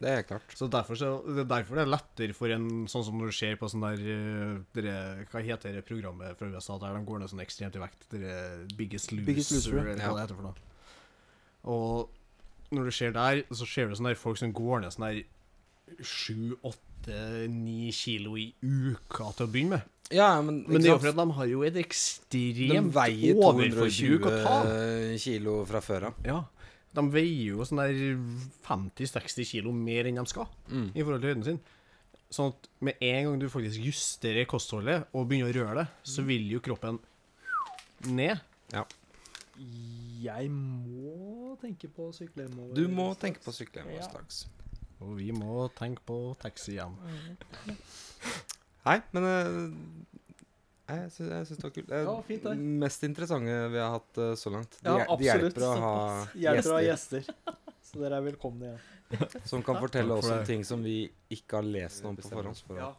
[0.00, 0.54] Det er klart.
[0.56, 3.36] Så derfor så, det er derfor det er lettere for en sånn som når du
[3.36, 4.94] ser på sånn der eh, dere,
[5.28, 8.06] Hva heter det programmet fra USA der de går ned sånn ekstremt i vekt?
[8.14, 8.38] Dere
[8.78, 10.14] Biggest Loser, Biggest Loser, eller hva Ja.
[10.16, 10.66] det heter for noe.
[11.68, 15.08] Og når du ser der, så ser du sånne der folk som går ned sånn
[15.10, 15.20] der
[16.06, 19.96] sju, åtte, ni kilo i uka til å begynne med.
[20.10, 24.32] Ja, men, Men det er jo at de har jo et ekstremt veier overforbruk å
[24.42, 24.56] ta.
[24.64, 26.24] 220 kilo fra før av.
[26.26, 26.40] Ja.
[26.94, 28.16] De veier jo sånn der
[28.66, 30.88] 50-60 kilo mer enn de skal Mm.
[30.94, 31.60] i forhold til høyden sin.
[32.30, 36.22] Sånn at med en gang du faktisk justerer kostholdet og begynner å røre det, så
[36.26, 36.98] vil jo kroppen
[38.06, 38.40] ned.
[40.22, 42.74] Jeg må tenke på å sykle hjemover.
[42.74, 44.02] Du må tenke på å sykle hjem Ja.
[44.08, 44.46] straks.
[45.00, 46.94] Og vi må tenke på taxi hjem.
[48.86, 50.19] Nei, men eh,
[50.90, 51.88] jeg syns, jeg syns det var kult.
[51.90, 52.54] Det er Ja, fint, det.
[52.84, 54.78] mest interessante vi har hatt uh, så langt.
[54.80, 55.94] Det, Ja, det hjelper å ha
[56.34, 57.58] Hjelper å ha gjester gjester.
[57.90, 58.80] Så dere er velkomne igjen.
[59.50, 62.60] som kan fortelle oss om ting som vi ikke har lest noe om på forhånd.
[62.66, 62.90] For, Ja.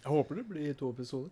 [0.00, 1.30] Jeg håper det blir to episoder.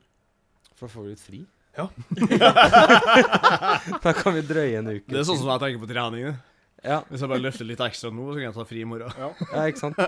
[0.75, 1.41] for da får vi litt fri.
[1.79, 1.89] Ja.
[4.05, 5.09] da kan vi drøye en uke.
[5.11, 6.37] Det er sånn som jeg tenker på trening.
[6.85, 9.11] Ja, Hvis jeg bare løfter litt ekstra nå, så kan jeg ta fri i morgen.
[9.19, 9.99] ja, ikke sant?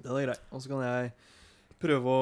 [0.00, 0.44] Det er greit.
[0.48, 1.10] Og så kan jeg
[1.80, 2.20] prøve å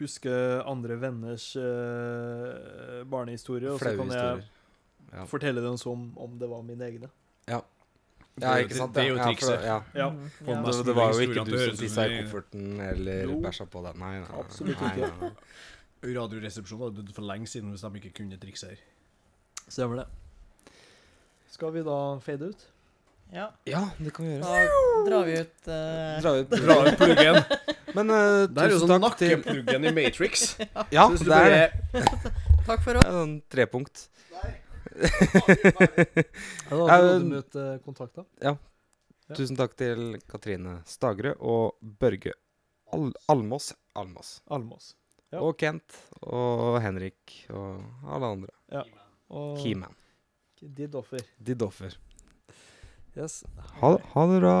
[0.00, 0.32] huske
[0.66, 4.44] andre venners uh, barnehistorie, og så kan jeg
[5.14, 5.24] Ja.
[5.30, 7.08] fortelle dem som om det var mine egne.
[7.46, 7.60] Ja,
[8.40, 8.94] Det- ikke sant?
[8.94, 9.62] det er jo ja, trikset.
[9.62, 9.76] Ja.
[9.94, 10.08] Ja,
[10.46, 10.62] Ja.
[10.62, 13.94] Det, det var jo ikke du som tissa i kofferten eller bæsja på deg.
[13.96, 14.40] Nei, nei, nei.
[14.40, 15.10] Absolutt ikke.
[15.20, 16.14] nei, nei.
[16.14, 18.78] Radioresepsjonen hadde dødd for lenge siden hvis de ikke kunne trikset her.
[19.68, 20.06] Stemmer det.
[21.54, 22.66] Skal vi da fade ut?
[23.32, 24.42] Ja, Ja, det kan vi gjøre.
[24.42, 26.20] da drar vi ut uh...
[26.20, 27.38] Dra ut Dra ut pluggen.
[27.94, 30.54] Men uh, Det er jo sånn nakkepluggen i Matrix.
[30.94, 32.04] Ja, det er det.
[32.68, 33.06] Takk for oss.
[33.06, 34.06] er sånn trepunkt.
[34.34, 34.52] Nei.
[36.70, 38.26] da Ja, hadde du ut uh, kontakta.
[38.42, 38.56] Ja.
[39.34, 42.34] Tusen takk til Katrine Stagre og Børge
[42.92, 43.72] Al Almås.
[43.96, 44.36] Almås.
[44.52, 44.92] Almås.
[45.32, 45.40] Ja.
[45.40, 45.96] Og Kent
[46.28, 48.84] og Henrik og alle andre.
[49.32, 49.96] Og Keyman.
[50.60, 51.24] Ditt offer.
[51.40, 51.96] Didoffer.
[53.16, 53.42] Yes.
[53.80, 54.56] Ha, ha det bra.